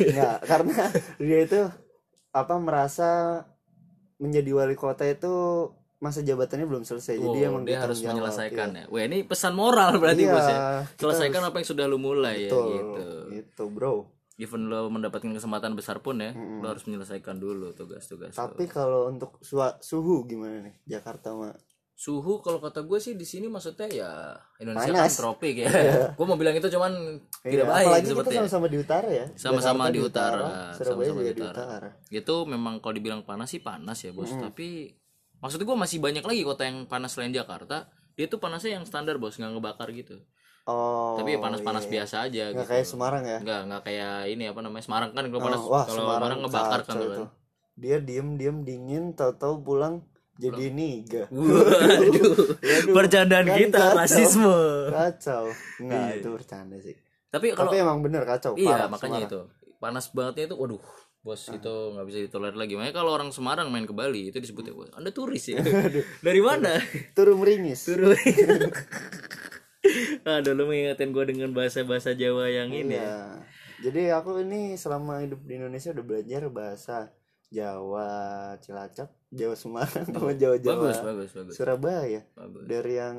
nggak 0.00 0.36
karena 0.42 0.76
dia 1.18 1.38
itu 1.44 1.60
apa 2.32 2.54
merasa 2.56 3.08
menjadi 4.16 4.50
wali 4.54 4.72
kota 4.72 5.04
itu 5.04 5.28
masa 5.98 6.18
jabatannya 6.18 6.64
belum 6.64 6.82
selesai 6.82 7.14
Oh, 7.16 7.30
jadi 7.30 7.46
emang 7.46 7.62
dia 7.62 7.78
harus 7.78 8.00
jawab, 8.00 8.16
menyelesaikan 8.16 8.68
iya. 8.72 8.82
ya. 8.82 8.84
Wah, 8.88 9.02
ini 9.04 9.18
pesan 9.22 9.52
moral 9.52 10.00
berarti 10.00 10.24
Iya, 10.24 10.32
bos 10.32 10.46
ya. 10.46 10.58
Selesaikan 10.96 11.42
apa 11.44 11.56
yang 11.58 11.68
sudah 11.68 11.84
lu 11.84 11.94
mulai 11.96 12.48
Betul, 12.48 12.66
ya 12.66 12.74
gitu. 12.74 13.06
itu 13.38 13.64
bro 13.68 13.94
Even 14.34 14.66
lo 14.66 14.88
mendapatkan 14.88 15.28
kesempatan 15.28 15.76
besar 15.76 16.00
pun 16.00 16.18
ya, 16.18 16.32
lo 16.32 16.66
harus 16.66 16.82
menyelesaikan 16.82 17.36
dulu 17.36 17.70
tugas-tugas. 17.70 18.32
tapi 18.32 18.64
kalau 18.64 19.06
untuk 19.06 19.36
suhu 19.78 20.24
gimana 20.24 20.64
nih 20.64 20.74
Jakarta 20.88 21.30
mah 21.30 21.52
Suhu 21.94 22.40
kalau 22.40 22.58
kata 22.58 22.82
gue 22.82 22.98
sih 22.98 23.14
di 23.14 23.22
sini 23.22 23.46
maksudnya 23.46 23.86
ya 23.86 24.10
Indonesia 24.58 24.90
Panas. 24.90 25.12
kan 25.14 25.20
tropik 25.22 25.54
ya. 25.60 25.70
gue 26.18 26.26
mau 26.26 26.34
bilang 26.34 26.52
itu 26.52 26.66
cuman 26.66 26.90
tidak 27.40 27.52
Iya, 27.54 27.64
baik 27.64 27.84
apalagi 27.84 28.02
kita 28.02 28.10
seperti 28.10 28.34
sama-sama 28.36 28.66
di 28.66 28.78
utara 28.78 29.08
ya 29.08 29.26
sama-sama 29.34 29.82
di 29.86 30.00
utara, 30.00 30.46
sama-sama 30.74 31.20
di 31.20 31.30
di 31.30 31.42
utara. 31.42 31.88
Itu 32.08 32.34
memang 32.44 32.82
kalau 32.82 32.94
dibilang 32.94 33.22
panas 33.22 33.50
sih 33.50 33.60
panas 33.60 34.02
ya 34.02 34.10
bos. 34.10 34.30
Tapi 34.30 34.90
maksud 35.38 35.62
gue 35.62 35.76
masih 35.76 35.98
banyak 35.98 36.22
lagi 36.22 36.42
kota 36.42 36.66
yang 36.66 36.86
panas 36.86 37.14
selain 37.14 37.30
Jakarta. 37.30 37.86
Dia 38.12 38.26
tuh 38.26 38.36
panasnya 38.36 38.76
yang 38.76 38.84
standar 38.84 39.16
bos, 39.16 39.36
nggak 39.36 39.52
ngebakar 39.52 39.88
gitu. 39.92 40.20
oh 40.62 41.18
Tapi 41.18 41.34
ya 41.34 41.38
panas-panas 41.38 41.84
iya. 41.86 41.90
biasa 41.90 42.14
aja 42.22 42.42
nggak 42.50 42.62
gitu. 42.62 42.70
kayak 42.70 42.86
Semarang 42.86 43.24
ya 43.24 43.38
Nggak 43.40 43.60
nggak 43.66 43.82
kayak 43.82 44.14
ini 44.30 44.44
apa 44.46 44.60
namanya 44.60 44.84
Semarang 44.84 45.10
kan 45.10 45.24
kalau 45.26 45.42
panas 45.42 45.58
Oh, 45.58 45.70
wah 45.70 45.82
kalau 45.82 45.96
Semarang 45.98 46.18
Semarang 46.18 46.38
ngebakar 46.40 46.80
kan 46.82 46.94
kan. 46.98 47.26
dia 47.74 47.96
diem 47.98 48.28
diem 48.36 48.58
dingin 48.62 49.04
tahu-tahu 49.12 49.54
pulang 49.60 50.06
jadi 50.42 50.64
niga. 50.68 51.22
Waduh. 51.30 52.34
Bercandaan 52.90 53.46
kan 53.46 53.54
kita 53.54 53.78
kacau. 53.78 53.94
rasisme. 53.94 54.54
kacau. 54.90 55.44
Nggak 55.78 56.08
itu 56.18 56.28
bercanda 56.28 56.76
sih. 56.78 56.96
Tapi 57.28 57.46
Iya. 57.48 57.54
kalau 57.54 57.70
tapi 57.70 57.78
emang 57.80 57.98
bener 58.02 58.22
kacau. 58.26 58.52
Iya 58.58 58.68
parah 58.74 58.88
makanya 58.90 59.22
Semarang. 59.22 59.30
itu. 59.30 59.40
Panas 59.78 60.06
bangetnya 60.10 60.44
itu 60.46 60.56
waduh 60.56 60.82
bos 61.22 61.38
itu 61.48 61.74
nggak 61.94 62.06
bisa 62.06 62.18
ditolerir 62.20 62.58
lagi. 62.58 62.74
Makanya 62.74 62.94
kalau 62.94 63.14
orang 63.14 63.30
Semarang 63.30 63.70
main 63.70 63.86
ke 63.86 63.94
Bali 63.94 64.28
itu 64.28 64.36
disebutnya 64.36 64.74
"Wah, 64.74 64.90
anda 64.92 65.08
turis 65.08 65.46
ya? 65.46 65.62
Dari 66.26 66.40
mana? 66.42 66.82
Turun 67.14 67.38
meringis. 67.38 67.86
Turun 67.86 68.10
aduh 70.22 70.54
lu 70.54 70.66
mengingatkan 70.66 71.10
gue 71.10 71.24
dengan 71.26 71.50
bahasa-bahasa 71.50 72.14
Jawa 72.14 72.46
yang 72.46 72.70
ini. 72.70 72.94
Ya. 72.94 73.02
Iya. 73.02 73.18
Jadi 73.82 74.02
aku 74.10 74.38
ini 74.38 74.78
selama 74.78 75.18
hidup 75.18 75.42
di 75.42 75.58
Indonesia 75.58 75.90
udah 75.90 76.04
belajar 76.06 76.42
bahasa 76.48 77.10
Jawa, 77.52 78.10
Cilacap, 78.64 79.12
Jawa 79.28 79.54
Semarang, 79.54 80.08
sama 80.08 80.32
Jawa 80.32 80.56
Jawa. 80.56 80.88
Bagus 80.88 80.98
bagus 81.04 81.30
bagus. 81.36 81.54
Surabaya. 81.54 82.24
bagus. 82.32 82.64
Dari 82.64 82.94
yang 82.96 83.16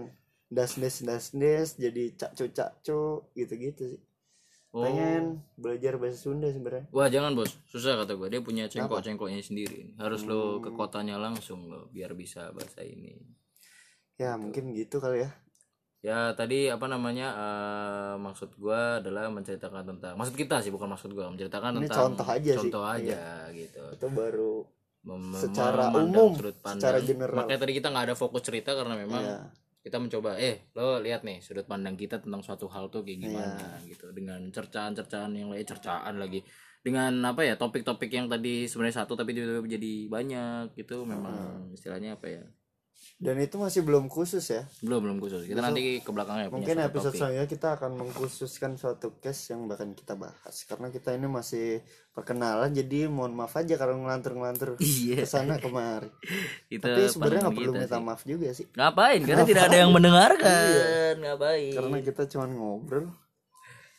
das 0.49 0.77
des 0.81 0.95
das 1.05 1.29
des 1.33 1.67
jadi 1.77 2.03
cakcu 2.17 2.49
cakcu 2.49 3.01
gitu-gitu 3.37 3.83
sih. 3.93 4.01
oh. 4.73 4.81
Pengen 4.81 5.45
belajar 5.53 6.01
bahasa 6.01 6.17
Sunda 6.17 6.49
sebenarnya. 6.49 6.89
wah 6.89 7.05
jangan 7.09 7.37
bos. 7.37 7.53
Susah 7.69 7.93
kata 8.01 8.17
gue 8.17 8.27
dia 8.33 8.41
punya 8.41 8.65
cengkok 8.65 9.05
cengkoknya 9.05 9.41
sendiri. 9.45 9.93
Harus 10.01 10.25
lo 10.25 10.57
ke 10.57 10.73
kotanya 10.73 11.21
langsung 11.21 11.69
lo 11.69 11.89
biar 11.93 12.17
bisa 12.17 12.49
bahasa 12.53 12.81
ini. 12.81 13.13
Ya 14.17 14.33
mungkin 14.37 14.73
gitu 14.73 14.97
kali 14.97 15.25
ya. 15.25 15.29
Ya 16.03 16.19
tadi 16.33 16.67
apa 16.67 16.83
namanya 16.85 17.27
eh, 17.31 18.15
maksud 18.17 18.53
gua 18.55 18.99
adalah 18.99 19.27
menceritakan 19.29 19.87
tentang 19.87 20.13
maksud 20.13 20.35
kita 20.35 20.59
sih 20.59 20.67
bukan 20.67 20.91
maksud 20.91 21.09
gua 21.09 21.27
menceritakan 21.27 21.71
Ini 21.73 21.87
tentang 21.87 21.99
contoh 22.11 22.27
aja 22.27 22.43
sih. 22.43 22.51
Iya. 22.51 22.59
contoh 22.61 22.83
aja 22.83 23.19
gitu 23.51 23.83
Itu 23.89 24.07
baru 24.09 24.53
Mem- 25.03 25.35
Secara 25.35 25.91
umum, 25.91 26.31
sudut 26.33 26.55
pandang. 26.57 26.79
secara 26.79 26.97
general. 27.01 27.35
makanya 27.37 27.59
tadi 27.59 27.73
kita 27.73 27.87
nggak 27.87 28.05
ada 28.05 28.15
fokus 28.15 28.39
cerita 28.41 28.71
karena 28.71 28.95
memang 28.97 29.19
ya. 29.21 29.39
kita 29.81 29.97
mencoba 29.97 30.35
eh 30.37 30.71
lo 30.73 30.95
lihat 30.97 31.21
nih 31.21 31.39
sudut 31.39 31.63
pandang 31.65 31.95
kita 31.95 32.19
tentang 32.19 32.39
suatu 32.39 32.67
hal 32.67 32.87
tuh 32.87 33.01
kayak 33.01 33.19
gimana 33.21 33.51
Iya. 33.79 33.87
gitu 33.89 34.11
dengan 34.11 34.43
cercaan-cercaan 34.47 35.31
yang 35.33 35.49
lain 35.49 35.63
cercaan 35.65 36.15
lagi 36.15 36.39
dengan 36.79 37.15
apa 37.21 37.41
ya 37.41 37.55
topik-topik 37.55 38.07
yang 38.09 38.27
tadi 38.27 38.63
sebenarnya 38.65 38.95
satu 38.97 39.13
tapi 39.13 39.31
tiba-tiba 39.31 39.67
jadi 39.69 39.93
banyak 40.05 40.63
gitu 40.73 41.03
memang 41.03 41.71
istilahnya 41.71 42.15
apa 42.15 42.27
ya 42.29 42.43
Dan 43.23 43.39
itu 43.39 43.55
masih 43.55 43.81
belum 43.81 44.05
khusus 44.05 44.43
ya. 44.45 44.67
belum 44.79 44.99
belum 44.99 45.17
khusus 45.17 45.41
kita 45.43 45.57
nanti 45.57 45.97
ke 45.97 46.09
belakangnya 46.09 46.47
punya 46.47 46.59
Mungkin 46.59 46.75
suatu 46.75 46.89
episode 46.89 47.07
topik. 47.07 47.17
selanjutnya 47.17 47.47
kita 47.47 47.67
akan 47.73 47.91
mengkhususkan 47.95 48.71
suatu 48.75 49.07
case 49.17 49.43
yang 49.49 49.63
bahkan 49.63 49.89
kita 49.91 50.13
bahas 50.13 50.55
karena 50.63 50.87
kita 50.89 51.09
ini 51.11 51.25
masih 51.25 51.79
perkenalan 52.09 52.69
jadi 52.69 53.07
mohon 53.07 53.31
maaf 53.31 53.55
aja 53.55 53.73
kalau 53.73 53.95
ngelantur-ngelantur 53.97 54.75
iya 54.77 55.17
ke 55.17 55.25
sana 55.25 55.55
kemari. 55.55 56.11
itu 56.75 56.83
Tapi 56.83 57.01
sebenarnya 57.07 57.41
nggak 57.41 57.55
perlu 57.55 57.71
minta 57.73 57.87
sih. 57.89 58.03
maaf 58.03 58.21
juga 58.23 58.47
sih 58.51 58.65
ngapain 58.69 59.21
karena 59.21 59.43
tidak 59.43 59.63
ada 59.65 59.77
yang 59.79 59.91
mendengarkan 59.91 61.13
ngapain 61.17 61.63
Iya. 61.63 61.75
karena 61.79 61.97
kita 62.01 62.21
cuma 62.27 62.45
ngobrol. 62.45 63.07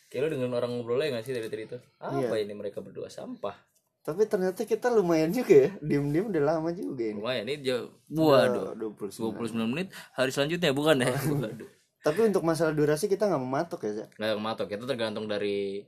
kayak 0.05 0.21
lu 0.21 0.29
dengan 0.31 0.51
orang 0.53 0.69
ngobrolnya 0.71 1.11
nggak 1.11 1.25
sih 1.25 1.33
dari 1.33 1.49
tadi 1.49 1.63
itu 1.65 1.77
apa 1.97 2.29
Iya. 2.31 2.45
ini 2.45 2.53
mereka 2.53 2.79
berdua 2.79 3.09
sampah 3.09 3.57
Tapi 4.05 4.21
ternyata 4.29 4.61
kita 4.63 4.87
lumayan 4.87 5.33
juga 5.33 5.65
ya. 5.65 5.69
Diem-diem 5.81 6.29
udah 6.29 6.43
lama 6.45 6.69
juga 6.69 7.09
ini. 7.09 7.17
lumayan 7.17 7.45
ini 7.45 7.57
jauh 7.59 7.89
waduh 8.07 8.77
Udah 8.77 8.93
29. 8.93 9.33
29 9.33 9.65
menit 9.65 9.87
hari 10.13 10.29
selanjutnya 10.29 10.69
bukan 10.71 11.01
ya 11.01 11.09
waduh 11.41 11.69
Tapi 11.99 12.19
untuk 12.23 12.45
masalah 12.45 12.69
durasi 12.71 13.09
kita 13.09 13.25
nggak 13.25 13.41
mematok 13.41 13.81
ya, 13.81 13.91
Zak. 13.97 14.09
nggak 14.13 14.37
matok 14.37 14.67
kita 14.69 14.83
tergantung 14.85 15.25
dari 15.25 15.81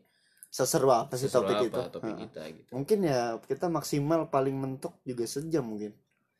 Seseru 0.50 0.90
apa 0.90 1.14
sih 1.14 1.30
topik 1.30 1.62
itu? 1.62 1.78
apa 1.78 1.94
topik 1.94 2.10
Heeh. 2.10 2.22
kita 2.26 2.42
gitu 2.50 2.70
Mungkin 2.74 3.00
ya 3.06 3.20
kita 3.44 3.70
maksimal 3.70 4.26
paling 4.28 4.56
mentok 4.56 4.98
juga 5.04 5.24
sejam 5.24 5.62
mungkin. 5.62 5.94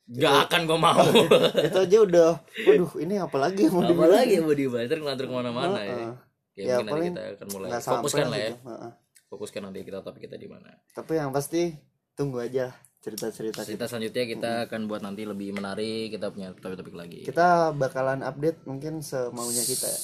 Gak 0.08 0.48
akan 0.48 0.62
gua 0.66 0.80
mau 0.80 1.04
itu 1.68 1.78
aja 1.78 1.98
udah, 2.00 2.30
waduh 2.64 2.92
ini 2.98 3.20
apa 3.20 3.38
lagi 3.38 3.60
yang 3.62 3.76
mau 3.76 3.84
apa 3.84 3.92
dibilang? 3.92 4.16
lagi 4.16 4.34
yang 4.34 4.46
mau 4.48 4.56
dibahas 4.56 4.88
ntar 4.88 4.98
ngelantur 4.98 5.26
ke 5.28 5.34
mana-mana 5.36 5.78
ya 5.78 5.92
Heeh. 5.92 6.12
ya, 6.56 6.64
Ya, 6.64 6.76
mungkin 6.80 6.88
paling 6.90 7.12
nanti 7.12 7.22
kita 7.22 7.36
akan 7.38 7.48
mulai 7.54 7.70
fokuskan 7.78 8.26
lah 8.26 8.40
ya 8.40 8.50
gitu. 8.50 8.56
Heeh. 8.66 8.92
Fokuskan 9.28 9.62
nanti 9.62 9.82
kita 9.82 10.00
topik 10.00 10.24
kita 10.24 10.36
di 10.36 10.48
mana 10.48 10.72
Tapi 10.90 11.16
yang 11.16 11.30
pasti 11.30 11.76
tunggu 12.14 12.40
aja 12.40 12.72
cerita-cerita 12.98 13.62
kita. 13.62 13.68
cerita 13.68 13.86
selanjutnya 13.86 14.24
kita 14.26 14.52
akan 14.66 14.82
buat 14.84 15.00
nanti 15.00 15.24
lebih 15.24 15.54
menarik 15.54 16.12
kita 16.12 16.28
punya 16.28 16.52
topik-topik 16.52 16.92
lagi 16.92 17.22
Kita 17.24 17.72
bakalan 17.72 18.20
update 18.20 18.66
mungkin 18.66 19.00
semaunya 19.00 19.62
kita 19.62 19.88
ya. 19.94 20.00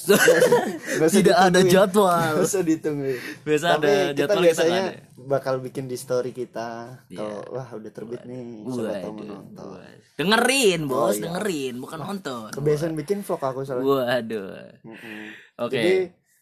Usah 0.96 1.10
tidak 1.10 1.36
ada 1.36 1.60
jadwal 1.60 2.08
Nggak 2.32 2.46
usah 2.46 2.62
ditungguin. 2.62 3.18
Biasa 3.42 3.66
Tapi 3.66 3.76
ada 3.76 3.90
kita 3.90 4.14
jadwal, 4.14 4.24
kita 4.30 4.44
biasanya 4.46 4.82
bakal 5.16 5.54
bikin 5.58 5.84
di 5.84 5.96
story 5.96 6.30
kita. 6.30 7.02
Iya. 7.08 7.18
Kalau 7.18 7.40
wah 7.50 7.68
udah 7.72 7.90
terbit 7.90 8.22
nih, 8.22 8.40
siapa 8.62 8.94
tahu 9.00 9.12
mau 9.12 9.24
nonton. 9.26 9.66
Bos. 9.66 10.02
dengerin 10.14 10.80
bos 10.86 11.16
dengerin 11.18 11.74
bukan 11.76 11.98
nonton 11.98 12.48
Kebiasaan 12.52 12.94
bikin 12.94 13.20
vlog 13.20 13.42
aku 13.42 13.66
soalnya. 13.66 13.84
waduh 14.06 14.54
Mm-mm. 14.80 15.18
oke 15.58 15.74
Jadi, 15.74 15.92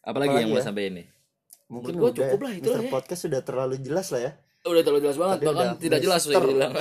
apalagi 0.05 0.31
yang 0.37 0.45
apalagi 0.45 0.53
mau 0.53 0.61
ya? 0.61 0.63
sampai 0.63 0.85
ini 0.93 1.03
Mungkin 1.73 1.97
gua 1.97 2.13
udah 2.13 2.19
cukup 2.21 2.39
ya. 2.39 2.45
lah, 2.45 2.53
itu 2.53 2.69
lah 2.69 2.83
ya. 2.85 2.91
Podcast 2.93 3.21
sudah 3.25 3.41
terlalu 3.41 3.75
jelas 3.81 4.13
lah 4.13 4.21
ya. 4.21 4.33
udah 4.63 4.83
terlalu 4.87 5.01
jelas 5.03 5.19
banget 5.19 5.37
Tadi 5.41 5.47
bahkan 5.49 5.69
tidak 5.81 6.01
jelas 6.05 6.23
Mister. 6.23 6.39
udah 6.39 6.51
bilang 6.53 6.73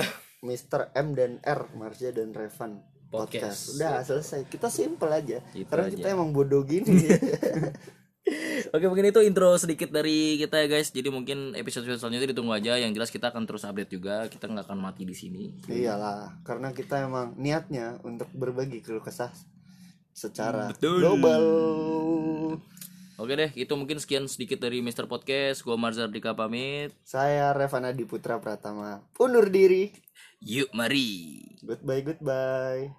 Mr. 0.42 0.82
M 0.94 1.08
dan 1.16 1.32
R, 1.42 1.62
Marsha 1.74 2.10
dan 2.12 2.30
Revan 2.30 2.72
Podcast. 3.08 3.12
podcast. 3.12 3.60
Udah 3.78 3.94
selesai. 4.04 4.40
Kita 4.46 4.68
simple 4.70 5.12
aja. 5.12 5.38
Gitu 5.52 5.66
Karena 5.66 5.88
aja. 5.88 5.96
kita 5.96 6.08
emang 6.12 6.30
bodoh 6.30 6.62
gini. 6.62 7.08
Oke 8.72 8.86
mungkin 8.88 9.10
itu 9.10 9.20
intro 9.26 9.58
sedikit 9.58 9.92
dari 9.92 10.38
kita 10.40 10.62
ya 10.64 10.68
guys. 10.70 10.94
Jadi 10.94 11.10
mungkin 11.12 11.58
episode 11.58 11.90
selanjutnya 11.90 12.32
ditunggu 12.32 12.54
aja. 12.56 12.80
Yang 12.80 12.92
jelas 13.02 13.10
kita 13.12 13.34
akan 13.34 13.44
terus 13.44 13.68
update 13.68 13.92
juga. 13.92 14.30
Kita 14.32 14.48
nggak 14.48 14.70
akan 14.70 14.80
mati 14.80 15.04
di 15.04 15.12
sini. 15.18 15.60
Iyalah, 15.68 16.40
karena 16.46 16.72
kita 16.72 17.04
emang 17.04 17.36
niatnya 17.36 18.00
untuk 18.06 18.30
berbagi 18.32 18.80
keluh 18.80 19.04
kesah 19.04 19.34
secara 20.14 20.72
Betul. 20.72 21.04
global. 21.04 21.44
Oke 23.22 23.38
deh, 23.38 23.54
itu 23.54 23.70
mungkin 23.78 24.02
sekian 24.02 24.26
sedikit 24.26 24.58
dari 24.58 24.82
Mr. 24.82 25.06
Podcast. 25.06 25.62
Gua 25.62 25.78
Marzar 25.78 26.10
Dika 26.10 26.34
pamit. 26.34 26.90
Saya 27.06 27.54
Revana 27.54 27.94
Diputra 27.94 28.42
Pratama. 28.42 29.06
Undur 29.22 29.46
diri. 29.54 29.94
Yuk 30.42 30.74
mari. 30.74 31.38
Goodbye, 31.62 32.02
goodbye. 32.02 32.90